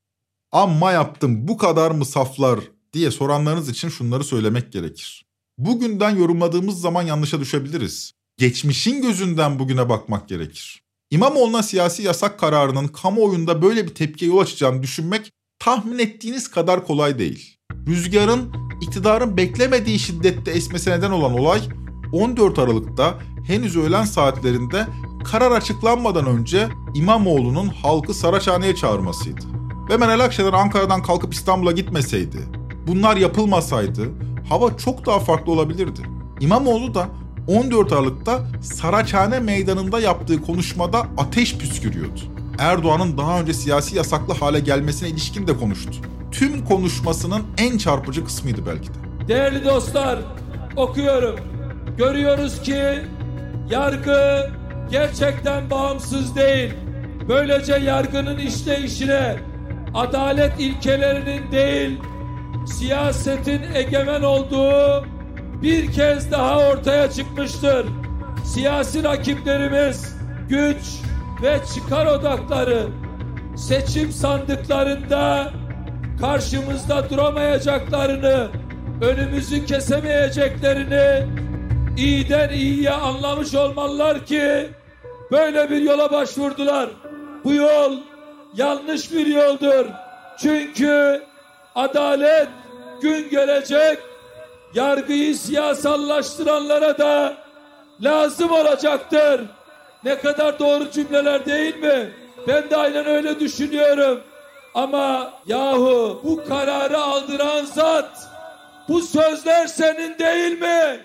Amma 0.53 0.93
yaptım 0.93 1.49
bu 1.49 1.57
kadar 1.57 1.91
mı 1.91 2.05
saflar 2.05 2.61
diye 2.93 3.11
soranlarınız 3.11 3.69
için 3.69 3.89
şunları 3.89 4.25
söylemek 4.25 4.73
gerekir. 4.73 5.27
Bugünden 5.59 6.17
yorumladığımız 6.17 6.81
zaman 6.81 7.03
yanlışa 7.03 7.41
düşebiliriz. 7.41 8.13
Geçmişin 8.37 9.03
gözünden 9.03 9.59
bugüne 9.59 9.89
bakmak 9.89 10.29
gerekir. 10.29 10.83
İmamoğlu'na 11.11 11.63
siyasi 11.63 12.03
yasak 12.03 12.39
kararının 12.41 12.89
kamuoyunda 12.89 13.63
böyle 13.63 13.85
bir 13.87 13.95
tepkiye 13.95 14.31
yol 14.31 14.39
açacağını 14.39 14.83
düşünmek 14.83 15.33
tahmin 15.59 15.99
ettiğiniz 15.99 16.49
kadar 16.51 16.87
kolay 16.87 17.19
değil. 17.19 17.57
Rüzgarın 17.87 18.53
iktidarın 18.81 19.37
beklemediği 19.37 19.99
şiddette 19.99 20.51
esmesi 20.51 20.91
neden 20.91 21.11
olan 21.11 21.39
olay 21.39 21.61
14 22.13 22.59
Aralık'ta 22.59 23.19
henüz 23.47 23.77
öğlen 23.77 24.05
saatlerinde 24.05 24.87
karar 25.25 25.51
açıklanmadan 25.53 26.27
önce 26.27 26.69
İmamoğlu'nun 26.95 27.69
halkı 27.69 28.15
Saraçhane'ye 28.15 28.77
çağırmasıydı. 28.77 29.60
Ve 29.90 29.96
Meral 29.96 30.20
Akşener 30.20 30.53
Ankara'dan 30.53 31.03
kalkıp 31.03 31.35
İstanbul'a 31.35 31.72
gitmeseydi, 31.72 32.38
bunlar 32.87 33.16
yapılmasaydı 33.16 34.09
hava 34.48 34.76
çok 34.76 35.07
daha 35.07 35.18
farklı 35.18 35.53
olabilirdi. 35.53 36.00
İmamoğlu 36.40 36.94
da 36.94 37.09
14 37.48 37.92
Aralık'ta 37.92 38.40
Saraçhane 38.62 39.40
meydanında 39.40 40.00
yaptığı 40.00 40.42
konuşmada 40.42 41.07
ateş 41.18 41.59
püskürüyordu. 41.59 42.20
Erdoğan'ın 42.59 43.18
daha 43.18 43.40
önce 43.40 43.55
siyasi 43.55 43.96
yasaklı 43.96 44.35
hale 44.35 44.61
gelmesine 44.61 45.09
ilişkin 45.09 45.46
de 45.46 45.57
konuştu. 45.57 45.92
Tüm 46.33 46.64
konuşmasının 46.64 47.42
en 47.59 47.79
çarpıcı 47.79 48.24
kısmıydı 48.24 48.66
belki 48.66 48.88
de. 48.88 49.29
Değerli 49.29 49.64
dostlar, 49.64 50.18
okuyorum. 50.76 51.37
Görüyoruz 51.98 52.62
ki 52.62 52.83
yargı 53.70 54.50
gerçekten 54.90 55.70
bağımsız 55.70 56.37
değil. 56.37 56.72
Böylece 57.29 57.74
yargının 57.74 58.38
işleyişine 58.38 59.50
adalet 59.94 60.61
ilkelerinin 60.61 61.53
değil, 61.53 61.98
siyasetin 62.66 63.62
egemen 63.74 64.22
olduğu 64.22 65.07
bir 65.62 65.92
kez 65.92 66.33
daha 66.33 66.59
ortaya 66.59 67.11
çıkmıştır. 67.11 67.87
Siyasi 68.44 69.05
rakiplerimiz 69.05 70.16
güç 70.48 71.00
ve 71.42 71.59
çıkar 71.74 72.07
odakları 72.07 72.87
seçim 73.57 74.12
sandıklarında 74.12 75.50
karşımızda 76.20 77.11
duramayacaklarını, 77.11 78.48
önümüzü 79.03 79.66
kesemeyeceklerini 79.66 81.26
iyiden 81.96 82.48
iyiye 82.48 82.90
anlamış 82.90 83.55
olmalılar 83.55 84.26
ki 84.26 84.70
böyle 85.31 85.70
bir 85.70 85.83
yola 85.83 86.12
başvurdular. 86.12 86.90
Bu 87.44 87.55
yol 87.55 87.96
yanlış 88.57 89.13
bir 89.13 89.27
yoldur. 89.27 89.87
Çünkü 90.39 91.23
adalet 91.75 92.49
gün 93.03 93.31
gelecek 93.31 93.99
yargıyı 94.75 95.37
siyasallaştıranlara 95.37 96.99
da 96.99 97.35
lazım 98.01 98.53
olacaktır. 98.53 99.41
Ne 100.05 100.19
kadar 100.19 100.59
doğru 100.59 100.91
cümleler 100.91 101.47
değil 101.47 101.77
mi? 101.77 102.11
Ben 102.49 102.71
de 102.71 102.77
aynen 102.77 103.07
öyle 103.07 103.41
düşünüyorum. 103.41 104.21
Ama 104.75 105.33
yahu 105.47 106.21
bu 106.25 106.45
kararı 106.49 106.99
aldıran 106.99 107.65
zat 107.65 108.29
bu 108.89 109.01
sözler 109.01 109.67
senin 109.67 110.19
değil 110.19 110.61
mi? 110.61 111.01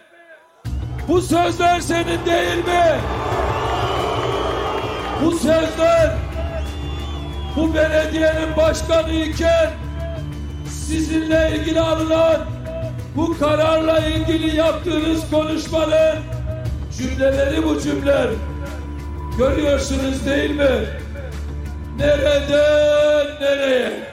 Bu 1.08 1.22
sözler 1.22 1.80
senin 1.80 2.26
değil 2.26 2.66
mi? 2.66 3.00
Bu 5.26 5.32
sözler 5.32 6.25
bu 7.56 7.74
belediyenin 7.74 8.58
başkanı 8.58 9.14
iken 9.14 9.74
sizinle 10.70 11.54
ilgili 11.56 11.80
alınan 11.80 12.46
bu 13.16 13.38
kararla 13.40 14.00
ilgili 14.00 14.56
yaptığınız 14.56 15.30
konuşmanın 15.30 16.20
cümleleri 16.98 17.64
bu 17.64 17.82
cümleler. 17.82 18.30
Görüyorsunuz 19.38 20.26
değil 20.26 20.52
mi? 20.52 20.86
Nereden 21.98 23.42
nereye? 23.42 24.04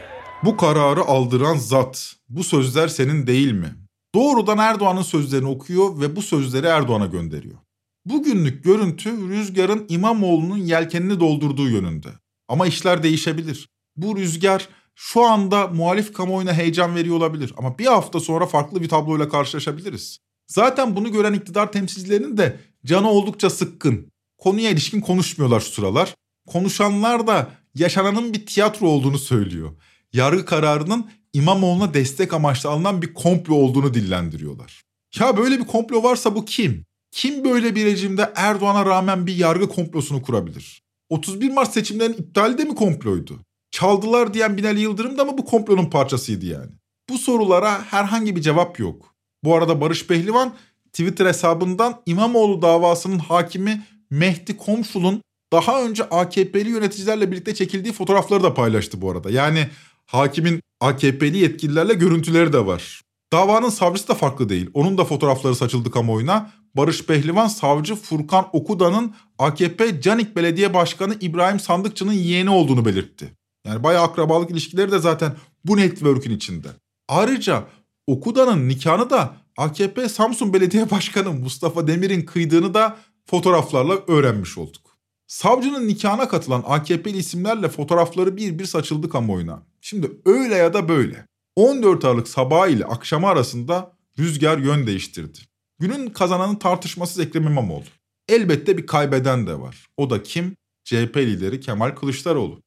Bu 0.45 0.57
kararı 0.57 1.01
aldıran 1.01 1.57
zat, 1.57 2.17
bu 2.29 2.45
sözler 2.45 2.89
senin 2.89 3.27
değil 3.27 3.53
mi? 3.53 3.75
Doğrudan 4.15 4.59
Erdoğan'ın 4.59 5.03
sözlerini 5.03 5.49
okuyor 5.49 6.01
ve 6.01 6.17
bu 6.17 6.23
sözleri 6.23 6.67
Erdoğan'a 6.67 7.07
gönderiyor. 7.07 7.59
Bugünlük 8.05 8.65
görüntü 8.65 9.29
rüzgarın 9.29 9.87
İmamoğlu'nun 9.89 10.59
yelkenini 10.59 11.21
doldurduğu 11.21 11.69
yönünde. 11.69 12.09
Ama 12.53 12.67
işler 12.67 13.03
değişebilir. 13.03 13.69
Bu 13.97 14.17
rüzgar 14.17 14.69
şu 14.95 15.23
anda 15.23 15.67
muhalif 15.67 16.13
kamuoyuna 16.13 16.55
heyecan 16.55 16.95
veriyor 16.95 17.17
olabilir 17.17 17.53
ama 17.57 17.79
bir 17.79 17.87
hafta 17.87 18.21
sonra 18.21 18.47
farklı 18.47 18.83
bir 18.83 18.89
tabloyla 18.89 19.29
karşılaşabiliriz. 19.29 20.19
Zaten 20.47 20.97
bunu 20.97 21.13
gören 21.13 21.33
iktidar 21.33 21.73
temsilcilerinin 21.73 22.37
de 22.37 22.61
canı 22.85 23.11
oldukça 23.11 23.51
sıkkın. 23.51 24.13
Konuya 24.39 24.71
ilişkin 24.71 25.01
konuşmuyorlar 25.01 25.61
şu 25.61 25.71
sıralar. 25.71 26.15
Konuşanlar 26.47 27.27
da 27.27 27.51
yaşananın 27.75 28.33
bir 28.33 28.47
tiyatro 28.47 28.87
olduğunu 28.87 29.19
söylüyor. 29.19 29.71
Yargı 30.13 30.45
kararının 30.45 31.11
İmamoğlu'na 31.33 31.95
destek 31.95 32.35
amaçlı 32.35 32.71
alınan 32.71 33.03
bir 33.03 33.15
komplo 33.15 33.55
olduğunu 33.55 33.95
dillendiriyorlar. 33.95 34.83
Ya 35.21 35.37
böyle 35.37 35.59
bir 35.59 35.67
komplo 35.67 36.03
varsa 36.03 36.35
bu 36.35 36.45
kim? 36.45 36.85
Kim 37.11 37.45
böyle 37.45 37.75
bir 37.75 37.85
rejimde 37.85 38.33
Erdoğan'a 38.37 38.87
rağmen 38.87 39.27
bir 39.27 39.37
yargı 39.37 39.69
komplosunu 39.69 40.23
kurabilir? 40.23 40.82
31 41.13 41.51
Mart 41.51 41.73
seçimlerinin 41.73 42.17
iptali 42.17 42.59
de 42.59 42.65
mi 42.65 42.75
komploydu? 42.75 43.41
Çaldılar 43.71 44.35
diyen 44.35 44.57
Binali 44.57 44.81
Yıldırım 44.81 45.19
da 45.19 45.25
mı 45.25 45.39
bu 45.39 45.45
komplonun 45.45 45.91
parçasıydı 45.91 46.47
yani? 46.47 46.71
Bu 47.11 47.19
sorulara 47.19 47.83
herhangi 47.83 48.37
bir 48.37 48.41
cevap 48.41 48.79
yok. 48.79 49.15
Bu 49.45 49.57
arada 49.57 49.81
Barış 49.81 50.07
Pehlivan 50.07 50.55
Twitter 50.93 51.27
hesabından 51.27 52.03
İmamoğlu 52.07 52.63
davasının 52.63 53.19
hakimi 53.19 53.83
Mehdi 54.11 54.57
Komşul'un 54.57 55.23
daha 55.53 55.85
önce 55.85 56.05
AKP'li 56.05 56.71
yöneticilerle 56.71 57.31
birlikte 57.31 57.55
çekildiği 57.55 57.93
fotoğrafları 57.93 58.43
da 58.43 58.55
paylaştı 58.55 59.01
bu 59.01 59.11
arada. 59.11 59.31
Yani 59.31 59.69
hakimin 60.07 60.61
AKP'li 60.81 61.39
yetkililerle 61.39 61.95
görüntüleri 61.95 62.53
de 62.53 62.67
var. 62.67 63.03
Davanın 63.33 63.69
savcısı 63.69 64.09
da 64.09 64.15
farklı 64.15 64.49
değil. 64.49 64.71
Onun 64.75 64.99
da 64.99 65.05
fotoğrafları 65.05 65.57
saçıldı 65.57 65.91
kamuoyuna. 65.91 66.51
Barış 66.77 67.07
Pehlivan 67.07 67.49
savcı 67.49 67.95
Furkan 67.95 68.49
Okuda'nın 68.53 69.15
AKP 69.39 70.01
Canik 70.01 70.37
Belediye 70.37 70.75
Başkanı 70.75 71.17
İbrahim 71.21 71.61
Sandıkçı'nın 71.61 72.13
yeğeni 72.13 72.51
olduğunu 72.51 72.85
belirtti. 72.85 73.33
Yani 73.67 73.83
bayağı 73.83 74.03
akrabalık 74.03 74.51
ilişkileri 74.51 74.93
de 74.93 74.99
zaten 74.99 75.37
bu 75.65 75.77
network'ün 75.77 76.37
içinde. 76.37 76.69
Ayrıca 77.09 77.65
Okuda'nın 78.07 78.69
nikahını 78.69 79.11
da 79.11 79.37
AKP 79.57 80.09
Samsun 80.09 80.53
Belediye 80.53 80.91
Başkanı 80.91 81.33
Mustafa 81.33 81.87
Demir'in 81.87 82.23
kıydığını 82.23 82.75
da 82.75 82.97
fotoğraflarla 83.27 83.99
öğrenmiş 84.09 84.59
olduk. 84.59 84.83
Savcının 85.27 85.89
nikahına 85.89 86.29
katılan 86.29 86.65
AKP'li 86.67 87.17
isimlerle 87.17 87.69
fotoğrafları 87.69 88.37
bir 88.37 88.59
bir 88.59 88.65
saçıldı 88.65 89.09
kamuoyuna. 89.09 89.63
Şimdi 89.81 90.11
öyle 90.27 90.55
ya 90.55 90.75
da 90.75 90.89
böyle. 90.89 91.27
14 91.57 92.05
Aralık 92.05 92.29
sabahı 92.29 92.71
ile 92.71 92.85
akşamı 92.85 93.27
arasında 93.27 93.93
rüzgar 94.19 94.59
yön 94.59 94.87
değiştirdi. 94.87 95.39
Günün 95.83 96.11
kazananı 96.11 96.59
tartışmasız 96.59 97.19
Ekrem 97.19 97.47
İmamoğlu. 97.47 97.85
Elbette 98.29 98.79
bir 98.79 98.87
kaybeden 98.87 99.47
de 99.47 99.61
var. 99.61 99.87
O 99.97 100.11
da 100.11 100.23
kim? 100.23 100.57
CHP 100.85 101.17
lideri 101.17 101.61
Kemal 101.61 101.91
Kılıçdaroğlu. 101.91 102.61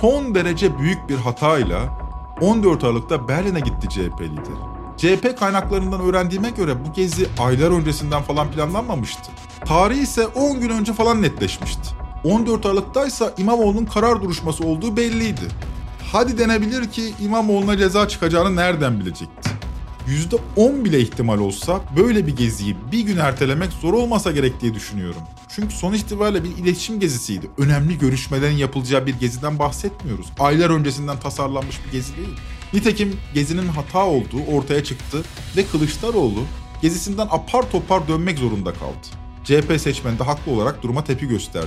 Son 0.00 0.34
derece 0.34 0.78
büyük 0.78 1.08
bir 1.08 1.14
hatayla 1.14 1.98
14 2.40 2.84
Aralık'ta 2.84 3.28
Berlin'e 3.28 3.60
gitti 3.60 3.88
CHP 3.88 4.20
lideri. 4.20 4.62
CHP 4.96 5.38
kaynaklarından 5.38 6.00
öğrendiğime 6.00 6.50
göre 6.50 6.84
bu 6.84 6.92
gezi 6.92 7.26
aylar 7.40 7.70
öncesinden 7.70 8.22
falan 8.22 8.50
planlanmamıştı. 8.52 9.30
Tarihi 9.64 10.02
ise 10.02 10.26
10 10.26 10.60
gün 10.60 10.70
önce 10.70 10.92
falan 10.92 11.22
netleşmişti. 11.22 11.88
14 12.24 12.66
Aralık'taysa 12.66 13.34
İmamoğlu'nun 13.38 13.84
karar 13.84 14.22
duruşması 14.22 14.64
olduğu 14.64 14.96
belliydi. 14.96 15.48
Hadi 16.12 16.38
denebilir 16.38 16.90
ki 16.90 17.12
İmamoğlu'na 17.20 17.76
ceza 17.76 18.08
çıkacağını 18.08 18.56
nereden 18.56 19.00
bilecekti? 19.00 19.61
%10 20.56 20.84
bile 20.84 21.00
ihtimal 21.00 21.38
olsa 21.38 21.80
böyle 21.96 22.26
bir 22.26 22.36
geziyi 22.36 22.76
bir 22.92 23.00
gün 23.00 23.16
ertelemek 23.16 23.72
zor 23.72 23.94
olmasa 23.94 24.30
gerek 24.30 24.60
diye 24.60 24.74
düşünüyorum. 24.74 25.22
Çünkü 25.48 25.74
son 25.74 25.92
itibariyle 25.92 26.44
bir 26.44 26.56
iletişim 26.56 27.00
gezisiydi. 27.00 27.50
Önemli 27.58 27.98
görüşmelerin 27.98 28.56
yapılacağı 28.56 29.06
bir 29.06 29.14
geziden 29.14 29.58
bahsetmiyoruz. 29.58 30.26
Aylar 30.38 30.70
öncesinden 30.70 31.20
tasarlanmış 31.20 31.76
bir 31.86 31.92
gezi 31.92 32.16
değil. 32.16 32.36
Nitekim 32.72 33.16
gezinin 33.34 33.68
hata 33.68 34.06
olduğu 34.06 34.44
ortaya 34.52 34.84
çıktı 34.84 35.22
ve 35.56 35.66
Kılıçdaroğlu 35.66 36.44
gezisinden 36.82 37.28
apar 37.30 37.70
topar 37.70 38.08
dönmek 38.08 38.38
zorunda 38.38 38.72
kaldı. 38.72 39.06
CHP 39.44 39.80
seçmeni 39.80 40.18
de 40.18 40.24
haklı 40.24 40.52
olarak 40.52 40.82
duruma 40.82 41.04
tepki 41.04 41.28
gösterdi. 41.28 41.66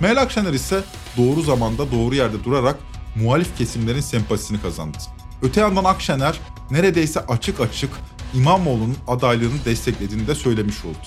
Meral 0.00 0.22
Akşener 0.22 0.52
ise 0.52 0.84
doğru 1.16 1.42
zamanda 1.42 1.92
doğru 1.92 2.14
yerde 2.14 2.44
durarak 2.44 2.76
muhalif 3.16 3.58
kesimlerin 3.58 4.00
sempatisini 4.00 4.60
kazandı. 4.60 4.98
Öte 5.42 5.60
yandan 5.60 5.84
Akşener 5.84 6.40
neredeyse 6.70 7.20
açık 7.20 7.60
açık 7.60 7.90
İmamoğlu'nun 8.34 8.96
adaylığını 9.08 9.64
desteklediğini 9.64 10.26
de 10.26 10.34
söylemiş 10.34 10.84
oldu. 10.84 11.06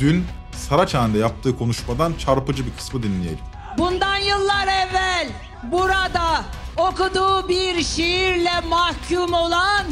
Dün 0.00 0.26
Saraçhane'de 0.52 1.18
yaptığı 1.18 1.58
konuşmadan 1.58 2.12
çarpıcı 2.18 2.66
bir 2.66 2.72
kısmı 2.76 3.02
dinleyelim. 3.02 3.38
Bundan 3.78 4.16
yıllar 4.16 4.66
evvel 4.66 5.28
burada 5.72 6.44
okuduğu 6.76 7.48
bir 7.48 7.82
şiirle 7.82 8.60
mahkum 8.68 9.32
olan 9.32 9.84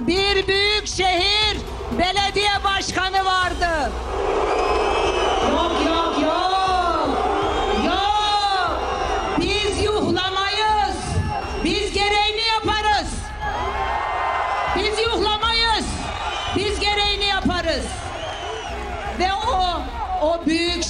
bir 0.00 0.48
büyük 0.48 0.86
şehir 0.86 1.58
belediye 1.98 2.64
başkanı 2.64 3.24
vardı. 3.24 3.92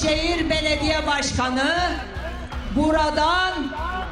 O 0.02 0.08
büyük 0.08 0.18
şehir 0.18 0.50
belediye 0.50 1.06
başkanı 1.06 1.92
buradan 2.76 3.52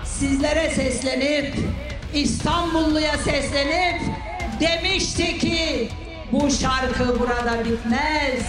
sizlere 0.04 0.70
seslenip 0.70 1.54
İstanbulluya 2.14 3.18
seslenip 3.18 4.02
demişti 4.60 5.38
ki 5.38 5.90
bu 6.32 6.50
şarkı 6.50 7.20
burada 7.20 7.64
bitmez. 7.64 8.42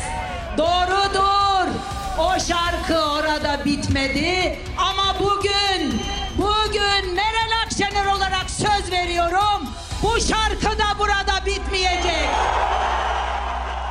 Doğrudur. 0.57 1.71
O 2.17 2.39
şarkı 2.39 3.05
orada 3.05 3.65
bitmedi 3.65 4.59
ama 4.77 5.15
bugün 5.19 6.01
bugün 6.37 7.15
Meral 7.15 7.61
Akşener 7.65 8.05
olarak 8.05 8.49
söz 8.49 8.91
veriyorum. 8.91 9.69
Bu 10.03 10.19
şarkı 10.19 10.79
da 10.79 10.99
burada 10.99 11.45
bitmeyecek. 11.45 12.29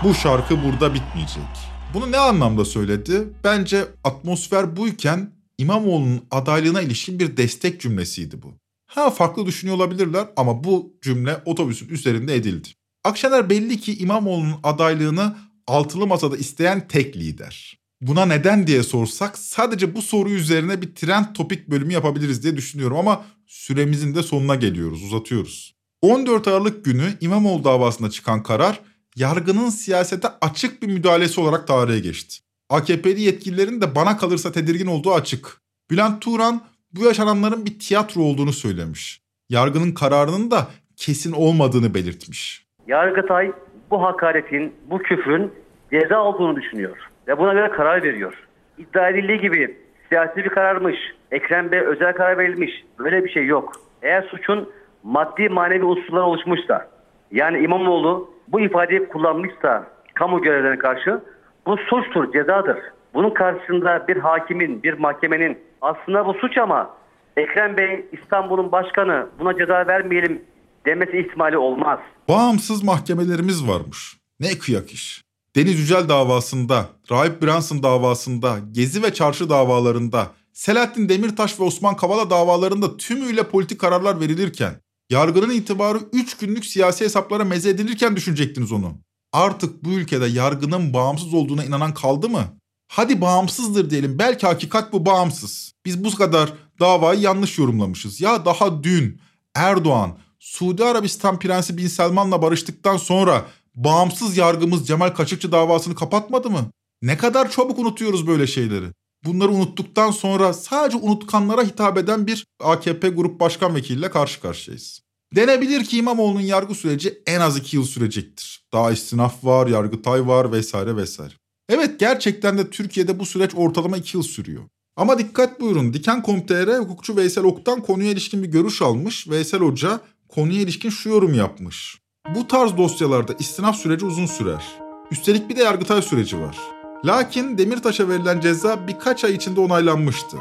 Bu 0.05 0.15
şarkı 0.15 0.65
burada 0.65 0.95
bitmeyecek. 0.95 1.70
Bunu 1.95 2.13
ne 2.13 2.17
anlamda 2.17 2.65
söyledi? 2.65 3.29
Bence 3.45 3.85
atmosfer 4.05 4.77
buyken 4.77 5.31
İmamoğlu'nun 5.59 6.23
adaylığına 6.31 6.81
ilişkin 6.81 7.19
bir 7.19 7.37
destek 7.37 7.81
cümlesiydi 7.81 8.43
bu. 8.43 8.55
Ha 8.87 9.11
farklı 9.11 9.47
düşünüyor 9.47 9.77
olabilirler 9.77 10.27
ama 10.37 10.65
bu 10.65 10.93
cümle 11.03 11.43
otobüsün 11.45 11.89
üzerinde 11.89 12.35
edildi. 12.35 12.69
Akşener 13.05 13.51
belli 13.51 13.81
ki 13.81 13.99
İmamoğlu'nun 13.99 14.55
adaylığını 14.63 15.37
altılı 15.67 16.07
masada 16.07 16.37
isteyen 16.37 16.89
tek 16.89 17.17
lider. 17.17 17.79
Buna 18.01 18.27
neden 18.27 18.67
diye 18.67 18.83
sorsak 18.83 19.39
sadece 19.39 19.95
bu 19.95 20.03
soru 20.03 20.31
üzerine 20.31 20.83
bir 20.83 20.95
trend 20.95 21.27
topik 21.35 21.71
bölümü 21.71 21.93
yapabiliriz 21.93 22.43
diye 22.43 22.57
düşünüyorum 22.57 22.97
ama 22.97 23.25
süremizin 23.47 24.15
de 24.15 24.23
sonuna 24.23 24.55
geliyoruz, 24.55 25.03
uzatıyoruz. 25.03 25.75
14 26.03 26.49
Aralık 26.49 26.85
günü 26.85 27.15
İmamoğlu 27.21 27.65
davasında 27.65 28.11
çıkan 28.11 28.43
karar 28.43 28.81
yargının 29.21 29.69
siyasete 29.69 30.29
açık 30.41 30.83
bir 30.83 30.87
müdahalesi 30.87 31.41
olarak 31.41 31.67
tarihe 31.67 32.01
geçti. 32.01 32.41
AKP'li 32.71 33.21
yetkililerin 33.21 33.81
de 33.81 33.95
bana 33.95 34.17
kalırsa 34.17 34.53
tedirgin 34.53 34.87
olduğu 34.87 35.15
açık. 35.15 35.61
Bülent 35.91 36.23
Turan 36.23 36.61
bu 36.93 37.05
yaşananların 37.05 37.67
bir 37.67 37.79
tiyatro 37.79 38.21
olduğunu 38.21 38.53
söylemiş. 38.53 39.21
Yargının 39.49 39.93
kararının 39.93 40.51
da 40.51 40.67
kesin 40.97 41.33
olmadığını 41.33 41.95
belirtmiş. 41.95 42.67
Yargıtay 42.87 43.53
bu 43.91 44.03
hakaretin, 44.03 44.75
bu 44.91 44.99
küfrün 44.99 45.53
ceza 45.93 46.23
olduğunu 46.23 46.57
düşünüyor 46.57 46.97
ve 47.29 47.39
buna 47.39 47.53
göre 47.53 47.71
karar 47.71 48.03
veriyor. 48.03 48.35
İddia 48.79 49.09
edildiği 49.09 49.41
gibi 49.41 49.79
siyasi 50.09 50.37
bir 50.37 50.49
kararmış, 50.49 50.97
Ekrem 51.31 51.73
Bey 51.73 51.81
özel 51.81 52.13
karar 52.13 52.39
verilmiş. 52.39 52.71
Böyle 52.99 53.25
bir 53.25 53.31
şey 53.31 53.47
yok. 53.47 53.73
Eğer 54.03 54.23
suçun 54.23 54.73
maddi 55.03 55.49
manevi 55.49 55.85
unsurlar 55.85 56.23
oluşmuşsa, 56.23 56.89
yani 57.33 57.59
İmamoğlu 57.59 58.40
bu 58.53 58.61
ifadeyi 58.61 59.09
kullanmışsa 59.09 59.87
kamu 60.15 60.43
görevlerine 60.43 60.79
karşı 60.79 61.21
bu 61.67 61.77
suçtur, 61.77 62.33
cezadır. 62.33 62.79
Bunun 63.15 63.31
karşısında 63.31 64.05
bir 64.09 64.17
hakimin, 64.17 64.83
bir 64.83 64.93
mahkemenin 64.93 65.59
aslında 65.81 66.27
bu 66.27 66.35
suç 66.35 66.59
ama 66.59 66.91
Ekrem 67.37 67.77
Bey 67.77 68.07
İstanbul'un 68.13 68.73
başkanı 68.73 69.27
buna 69.39 69.59
ceza 69.59 69.87
vermeyelim 69.87 70.43
demesi 70.87 71.19
ihtimali 71.19 71.59
olmaz. 71.59 71.99
Bağımsız 72.29 72.85
mahkemelerimiz 72.85 73.69
varmış. 73.69 74.17
Ne 74.41 74.49
kıyak 74.59 74.93
iş. 74.93 75.23
Deniz 75.57 75.81
Yücel 75.81 76.09
davasında, 76.09 76.87
Rahip 77.11 77.43
Brunson 77.43 77.83
davasında, 77.83 78.57
Gezi 78.73 79.03
ve 79.03 79.13
Çarşı 79.15 79.51
davalarında, 79.51 80.27
Selahattin 80.53 81.09
Demirtaş 81.09 81.61
ve 81.61 81.65
Osman 81.65 81.97
Kavala 81.97 82.31
davalarında 82.31 82.97
tümüyle 82.97 83.43
politik 83.43 83.81
kararlar 83.81 84.21
verilirken, 84.21 84.73
yargının 85.11 85.51
itibarı 85.51 86.01
3 86.13 86.37
günlük 86.37 86.67
siyasi 86.67 87.05
hesaplara 87.05 87.45
meze 87.45 87.71
edilirken 87.71 88.17
düşünecektiniz 88.17 88.73
onu. 88.73 88.95
Artık 89.33 89.85
bu 89.85 89.91
ülkede 89.91 90.27
yargının 90.27 90.93
bağımsız 90.93 91.35
olduğuna 91.35 91.65
inanan 91.65 91.95
kaldı 91.95 92.29
mı? 92.29 92.45
Hadi 92.89 93.21
bağımsızdır 93.21 93.91
diyelim. 93.91 94.19
Belki 94.19 94.47
hakikat 94.47 94.93
bu 94.93 95.07
bağımsız. 95.07 95.73
Biz 95.85 96.05
bu 96.05 96.15
kadar 96.15 96.53
davayı 96.81 97.21
yanlış 97.21 97.59
yorumlamışız. 97.59 98.21
Ya 98.21 98.45
daha 98.45 98.83
dün 98.83 99.21
Erdoğan 99.55 100.19
Suudi 100.39 100.85
Arabistan 100.85 101.39
Prensi 101.39 101.77
Bin 101.77 101.87
Selman'la 101.87 102.43
barıştıktan 102.43 102.97
sonra 102.97 103.47
bağımsız 103.75 104.37
yargımız 104.37 104.87
Cemal 104.87 105.11
Kaşıkçı 105.11 105.53
davasını 105.53 105.95
kapatmadı 105.95 106.51
mı? 106.51 106.71
Ne 107.03 107.17
kadar 107.17 107.51
çabuk 107.51 107.79
unutuyoruz 107.79 108.27
böyle 108.27 108.47
şeyleri. 108.47 108.87
Bunları 109.25 109.51
unuttuktan 109.51 110.11
sonra 110.11 110.53
sadece 110.53 110.97
unutkanlara 110.97 111.63
hitap 111.63 111.99
eden 111.99 112.27
bir 112.27 112.47
AKP 112.61 113.09
Grup 113.09 113.41
Başkan 113.41 113.75
Vekiliyle 113.75 114.11
karşı 114.11 114.41
karşıyayız. 114.41 115.01
Denebilir 115.37 115.85
ki 115.85 115.99
İmamoğlu'nun 115.99 116.41
yargı 116.41 116.75
süreci 116.75 117.23
en 117.27 117.41
az 117.41 117.57
iki 117.57 117.77
yıl 117.77 117.85
sürecektir. 117.85 118.65
Daha 118.73 118.93
istinaf 118.93 119.45
var, 119.45 119.67
yargıtay 119.67 120.27
var 120.27 120.53
vesaire 120.53 120.97
vesaire. 120.97 121.33
Evet 121.69 122.01
gerçekten 122.01 122.59
de 122.59 122.71
Türkiye'de 122.71 123.19
bu 123.19 123.27
süreç 123.27 123.51
ortalama 123.55 123.97
iki 123.97 124.17
yıl 124.17 124.23
sürüyor. 124.23 124.63
Ama 124.97 125.19
dikkat 125.19 125.61
buyurun 125.61 125.93
Diken.com.tr 125.93 126.79
hukukçu 126.79 127.17
Veysel 127.17 127.45
Ok'tan 127.45 127.83
konuya 127.83 128.11
ilişkin 128.11 128.43
bir 128.43 128.49
görüş 128.49 128.83
almış. 128.83 129.29
Veysel 129.29 129.61
Hoca 129.61 130.01
konuya 130.29 130.61
ilişkin 130.61 130.91
şu 130.91 131.09
yorum 131.09 131.35
yapmış. 131.35 131.99
Bu 132.35 132.49
tarz 132.49 132.77
dosyalarda 132.77 133.33
istinaf 133.39 133.77
süreci 133.77 134.07
uzun 134.07 134.27
sürer. 134.27 134.65
Üstelik 135.11 135.49
bir 135.49 135.57
de 135.57 135.63
yargıtay 135.63 136.03
süreci 136.03 136.41
var. 136.41 136.80
Lakin 137.05 137.59
Demirtaş'a 137.59 138.09
verilen 138.09 138.41
ceza 138.41 138.89
birkaç 138.89 139.25
ay 139.25 139.35
içinde 139.35 139.61
onaylanmıştı. 139.61 140.37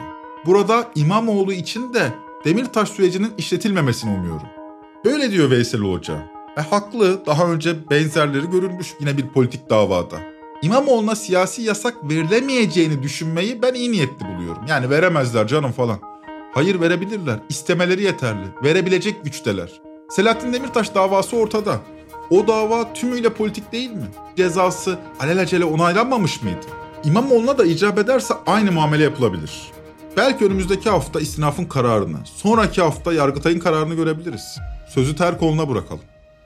Burada 0.46 0.92
İmamoğlu 0.96 1.54
için 1.54 1.94
de 1.94 2.14
Demirtaş 2.46 2.90
sürecinin 2.90 3.32
işletilmemesini 3.38 4.12
umuyorum. 4.12 4.48
Böyle 5.06 5.32
diyor 5.32 5.52
Veysel 5.52 5.82
Hoca. 5.82 6.32
E 6.58 6.62
haklı 6.62 7.26
daha 7.26 7.52
önce 7.52 7.90
benzerleri 7.90 8.50
görülmüş 8.50 8.88
yine 9.00 9.18
bir 9.18 9.28
politik 9.28 9.70
davada. 9.70 10.18
İmamoğlu'na 10.62 11.16
siyasi 11.16 11.62
yasak 11.62 12.10
verilemeyeceğini 12.10 13.04
düşünmeyi 13.04 13.62
ben 13.62 13.74
iyi 13.74 13.92
niyetli 13.92 14.26
buluyorum. 14.26 14.64
Yani 14.70 14.90
veremezler 14.90 15.48
canım 15.48 15.72
falan. 15.72 16.00
Hayır 16.54 16.82
verebilirler. 16.82 17.40
İstemeleri 17.50 18.04
yeterli. 18.04 18.46
Verebilecek 18.64 19.24
güçteler. 19.24 19.82
Selahattin 20.10 20.54
Demirtaş 20.54 20.96
davası 20.96 21.38
ortada. 21.38 21.80
O 22.30 22.48
dava 22.48 22.94
tümüyle 22.94 23.34
politik 23.34 23.72
değil 23.72 23.92
mi? 23.92 24.06
Cezası 24.38 25.00
alelacele 25.20 25.66
onaylanmamış 25.66 26.42
mıydı? 26.42 26.66
İmamoğlu'na 27.04 27.58
da 27.58 27.66
icap 27.66 27.98
ederse 28.00 28.34
aynı 28.46 28.72
muamele 28.72 29.04
yapılabilir. 29.04 29.72
Belki 30.18 30.46
önümüzdeki 30.46 30.90
hafta 30.90 31.20
istinafın 31.20 31.66
kararını, 31.66 32.18
sonraki 32.26 32.82
hafta 32.82 33.14
Yargıtay'ın 33.14 33.60
kararını 33.60 33.94
görebiliriz. 33.94 34.58
Sözü 34.88 35.16
ter 35.16 35.40
koluna 35.40 35.70
bırakalım. 35.70 36.02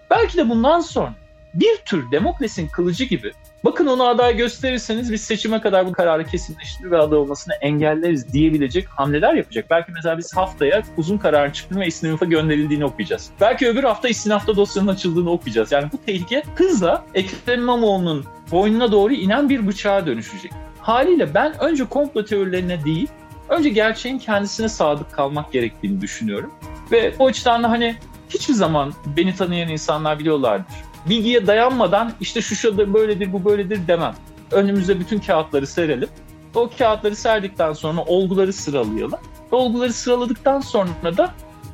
Belki 0.09 0.37
de 0.37 0.49
bundan 0.49 0.79
sonra 0.79 1.13
bir 1.53 1.77
tür 1.77 2.11
demokrasinin 2.11 2.67
kılıcı 2.67 3.03
gibi 3.03 3.31
bakın 3.63 3.87
onu 3.87 4.03
aday 4.03 4.37
gösterirseniz 4.37 5.11
biz 5.11 5.21
seçime 5.21 5.61
kadar 5.61 5.85
bu 5.85 5.91
kararı 5.91 6.25
kesinleştirir 6.25 6.91
ve 6.91 6.97
aday 6.97 7.19
olmasını 7.19 7.53
engelleriz 7.53 8.33
diyebilecek 8.33 8.87
hamleler 8.87 9.33
yapacak. 9.33 9.65
Belki 9.69 9.91
mesela 9.91 10.17
biz 10.17 10.37
haftaya 10.37 10.83
uzun 10.97 11.17
kararın 11.17 11.51
çıktığını 11.51 11.79
ve 11.79 11.87
istinafa 11.87 12.25
gönderildiğini 12.25 12.85
okuyacağız. 12.85 13.29
Belki 13.41 13.67
öbür 13.67 13.83
hafta 13.83 14.09
istinafta 14.09 14.55
dosyanın 14.55 14.87
açıldığını 14.87 15.31
okuyacağız. 15.31 15.71
Yani 15.71 15.89
bu 15.93 15.97
tehlike 16.05 16.43
hızla 16.55 17.05
Ekrem 17.13 17.59
İmamoğlu'nun 17.59 18.25
boynuna 18.51 18.91
doğru 18.91 19.13
inen 19.13 19.49
bir 19.49 19.67
bıçağa 19.67 20.05
dönüşecek. 20.05 20.51
Haliyle 20.79 21.33
ben 21.33 21.63
önce 21.63 21.85
komplo 21.85 22.25
teorilerine 22.25 22.83
değil, 22.83 23.07
önce 23.49 23.69
gerçeğin 23.69 24.17
kendisine 24.19 24.69
sadık 24.69 25.11
kalmak 25.11 25.51
gerektiğini 25.51 26.01
düşünüyorum. 26.01 26.51
Ve 26.91 27.13
o 27.19 27.27
açıdan 27.27 27.63
da 27.63 27.69
hani 27.69 27.95
hiçbir 28.29 28.53
zaman 28.53 28.93
beni 29.17 29.35
tanıyan 29.35 29.69
insanlar 29.69 30.19
biliyorlardır 30.19 30.92
bilgiye 31.09 31.47
dayanmadan 31.47 32.13
işte 32.21 32.41
şu 32.41 32.55
şudur 32.55 32.93
böyledir 32.93 33.33
bu 33.33 33.45
böyledir 33.45 33.87
demem. 33.87 34.15
Önümüze 34.51 34.99
bütün 34.99 35.19
kağıtları 35.19 35.67
serelim. 35.67 36.09
O 36.55 36.69
kağıtları 36.77 37.15
serdikten 37.15 37.73
sonra 37.73 38.01
olguları 38.01 38.53
sıralayalım. 38.53 39.19
Olguları 39.51 39.93
sıraladıktan 39.93 40.59
sonra 40.59 41.17
da 41.17 41.33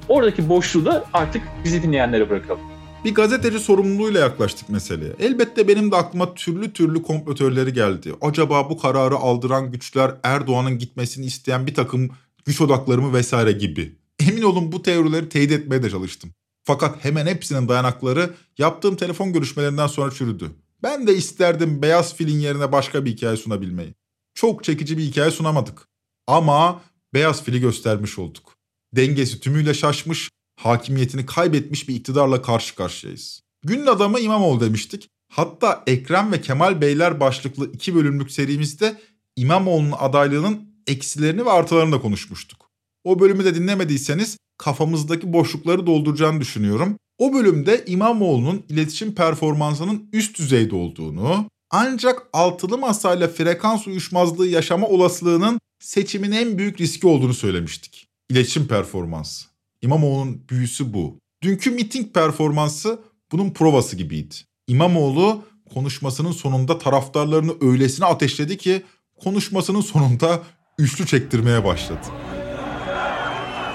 oradaki 0.09 0.49
boşluğu 0.49 0.85
da 0.85 1.05
artık 1.13 1.41
bizi 1.63 1.83
dinleyenlere 1.83 2.29
bırakalım. 2.29 2.61
Bir 3.05 3.15
gazeteci 3.15 3.59
sorumluluğuyla 3.59 4.19
yaklaştık 4.19 4.69
meseleye. 4.69 5.11
Elbette 5.19 5.67
benim 5.67 5.91
de 5.91 5.95
aklıma 5.95 6.33
türlü 6.33 6.73
türlü 6.73 7.01
komplotörleri 7.01 7.73
geldi. 7.73 8.13
Acaba 8.21 8.69
bu 8.69 8.77
kararı 8.77 9.15
aldıran 9.15 9.71
güçler 9.71 10.11
Erdoğan'ın 10.23 10.77
gitmesini 10.77 11.25
isteyen 11.25 11.67
bir 11.67 11.73
takım 11.73 12.09
güç 12.45 12.61
odaklarımı 12.61 13.13
vesaire 13.13 13.51
gibi. 13.51 13.95
Emin 14.27 14.41
olun 14.41 14.71
bu 14.71 14.81
teorileri 14.81 15.29
teyit 15.29 15.51
etmeye 15.51 15.83
de 15.83 15.89
çalıştım. 15.89 16.31
Fakat 16.63 17.05
hemen 17.05 17.27
hepsinin 17.27 17.67
dayanakları 17.67 18.33
yaptığım 18.57 18.95
telefon 18.95 19.33
görüşmelerinden 19.33 19.87
sonra 19.87 20.11
çürüdü. 20.11 20.51
Ben 20.83 21.07
de 21.07 21.15
isterdim 21.15 21.81
beyaz 21.81 22.15
filin 22.15 22.39
yerine 22.39 22.71
başka 22.71 23.05
bir 23.05 23.11
hikaye 23.11 23.37
sunabilmeyi. 23.37 23.93
Çok 24.33 24.63
çekici 24.63 24.97
bir 24.97 25.03
hikaye 25.03 25.31
sunamadık. 25.31 25.87
Ama 26.27 26.81
beyaz 27.13 27.43
fili 27.43 27.59
göstermiş 27.59 28.19
olduk. 28.19 28.57
Dengesi 28.95 29.39
tümüyle 29.39 29.73
şaşmış, 29.73 30.29
hakimiyetini 30.59 31.25
kaybetmiş 31.25 31.89
bir 31.89 31.95
iktidarla 31.95 32.41
karşı 32.41 32.75
karşıyayız. 32.75 33.41
Günün 33.65 33.85
adamı 33.85 34.19
İmamoğlu 34.19 34.61
demiştik. 34.61 35.09
Hatta 35.31 35.83
Ekrem 35.87 36.31
ve 36.31 36.41
Kemal 36.41 36.81
Beyler 36.81 37.19
başlıklı 37.19 37.71
iki 37.71 37.95
bölümlük 37.95 38.31
serimizde 38.31 39.01
İmamoğlu'nun 39.35 39.93
adaylığının 39.99 40.69
eksilerini 40.87 41.45
ve 41.45 41.51
artılarını 41.51 41.91
da 41.91 42.01
konuşmuştuk. 42.01 42.69
O 43.03 43.19
bölümü 43.19 43.45
de 43.45 43.55
dinlemediyseniz 43.55 44.37
kafamızdaki 44.59 45.33
boşlukları 45.33 45.87
dolduracağını 45.87 46.41
düşünüyorum. 46.41 46.97
O 47.17 47.33
bölümde 47.33 47.83
İmamoğlu'nun 47.87 48.63
iletişim 48.69 49.15
performansının 49.15 50.09
üst 50.13 50.39
düzeyde 50.39 50.75
olduğunu, 50.75 51.45
ancak 51.71 52.27
altılı 52.33 52.77
masayla 52.77 53.27
frekans 53.27 53.87
uyuşmazlığı 53.87 54.47
yaşama 54.47 54.87
olasılığının 54.87 55.59
seçimin 55.79 56.31
en 56.31 56.57
büyük 56.57 56.81
riski 56.81 57.07
olduğunu 57.07 57.33
söylemiştik. 57.33 58.07
İletişim 58.29 58.67
performansı. 58.67 59.47
İmamoğlu'nun 59.81 60.41
büyüsü 60.49 60.93
bu. 60.93 61.19
Dünkü 61.43 61.71
miting 61.71 62.13
performansı 62.13 62.99
bunun 63.31 63.49
provası 63.51 63.95
gibiydi. 63.95 64.35
İmamoğlu 64.67 65.43
konuşmasının 65.73 66.31
sonunda 66.31 66.77
taraftarlarını 66.77 67.53
öylesine 67.61 68.05
ateşledi 68.05 68.57
ki 68.57 68.83
konuşmasının 69.23 69.81
sonunda 69.81 70.43
üçlü 70.77 71.05
çektirmeye 71.05 71.65
başladı 71.65 72.07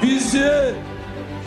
bizi 0.06 0.74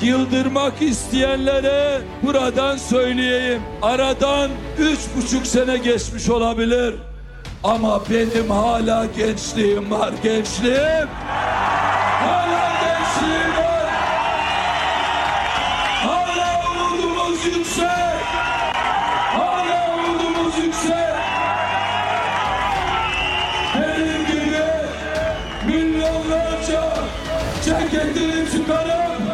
yıldırmak 0.02 0.82
isteyenlere 0.82 2.02
buradan 2.24 2.78
söyleyeyim. 2.78 3.62
Aradan 3.82 4.52
üç 4.80 5.00
buçuk 5.18 5.48
sene 5.48 5.78
geçmiş 5.78 6.30
olabilir. 6.30 6.96
Ama 7.64 8.02
benim 8.10 8.50
hala 8.50 9.06
gençliğim 9.06 9.92
var 9.92 10.14
gençliğim. 10.24 11.08
Hala 12.20 12.72
gençliğim 12.82 13.57
ceketini 27.68 28.52
çıkarıp 28.52 29.27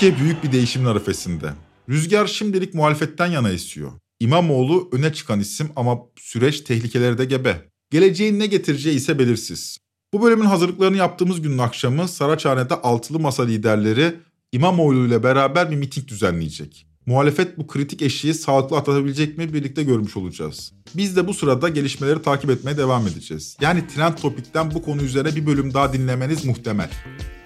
Türkiye 0.00 0.24
büyük 0.24 0.44
bir 0.44 0.52
değişimin 0.52 0.86
arifesinde. 0.86 1.52
Rüzgar 1.88 2.26
şimdilik 2.26 2.74
muhalefetten 2.74 3.26
yana 3.26 3.50
esiyor. 3.50 3.92
İmamoğlu 4.20 4.88
öne 4.92 5.12
çıkan 5.12 5.40
isim 5.40 5.68
ama 5.76 5.98
süreç 6.16 6.60
tehlikeleri 6.60 7.18
de 7.18 7.24
gebe. 7.24 7.68
Geleceğin 7.90 8.38
ne 8.38 8.46
getireceği 8.46 8.96
ise 8.96 9.18
belirsiz. 9.18 9.78
Bu 10.12 10.22
bölümün 10.22 10.44
hazırlıklarını 10.44 10.96
yaptığımız 10.96 11.42
günün 11.42 11.58
akşamı 11.58 12.08
Saraçhane'de 12.08 12.74
altılı 12.74 13.18
masa 13.18 13.42
liderleri 13.42 14.14
İmamoğlu 14.52 15.06
ile 15.06 15.22
beraber 15.22 15.70
bir 15.70 15.76
miting 15.76 16.08
düzenleyecek. 16.08 16.86
Muhalefet 17.06 17.58
bu 17.58 17.66
kritik 17.66 18.02
eşiği 18.02 18.34
sağlıklı 18.34 18.76
atlatabilecek 18.76 19.38
mi 19.38 19.54
birlikte 19.54 19.82
görmüş 19.82 20.16
olacağız. 20.16 20.72
Biz 20.94 21.16
de 21.16 21.26
bu 21.26 21.34
sırada 21.34 21.68
gelişmeleri 21.68 22.22
takip 22.22 22.50
etmeye 22.50 22.76
devam 22.76 23.06
edeceğiz. 23.06 23.56
Yani 23.60 23.86
Trend 23.86 24.14
Topik'ten 24.14 24.70
bu 24.70 24.82
konu 24.82 25.02
üzerine 25.02 25.36
bir 25.36 25.46
bölüm 25.46 25.74
daha 25.74 25.92
dinlemeniz 25.92 26.44
muhtemel. 26.44 26.90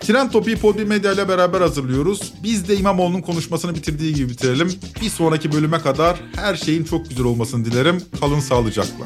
Trend 0.06 0.30
Topik'i 0.30 0.60
Podbi 0.60 0.84
Medya 0.84 1.12
ile 1.12 1.28
beraber 1.28 1.60
hazırlıyoruz. 1.60 2.32
Biz 2.42 2.68
de 2.68 2.76
İmamoğlu'nun 2.76 3.20
konuşmasını 3.20 3.74
bitirdiği 3.74 4.14
gibi 4.14 4.28
bitirelim. 4.28 4.72
Bir 5.02 5.10
sonraki 5.10 5.52
bölüme 5.52 5.78
kadar 5.78 6.20
her 6.36 6.54
şeyin 6.56 6.84
çok 6.84 7.08
güzel 7.08 7.24
olmasını 7.24 7.64
dilerim. 7.64 8.02
Kalın 8.20 8.40
sağlıcakla. 8.40 9.04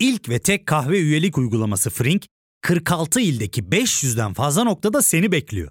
İlk 0.00 0.28
ve 0.28 0.38
tek 0.38 0.66
kahve 0.66 0.98
üyelik 0.98 1.38
uygulaması 1.38 1.90
Frink, 1.90 2.26
46 2.62 3.20
ildeki 3.20 3.62
500'den 3.62 4.32
fazla 4.32 4.64
noktada 4.64 5.02
seni 5.02 5.32
bekliyor. 5.32 5.70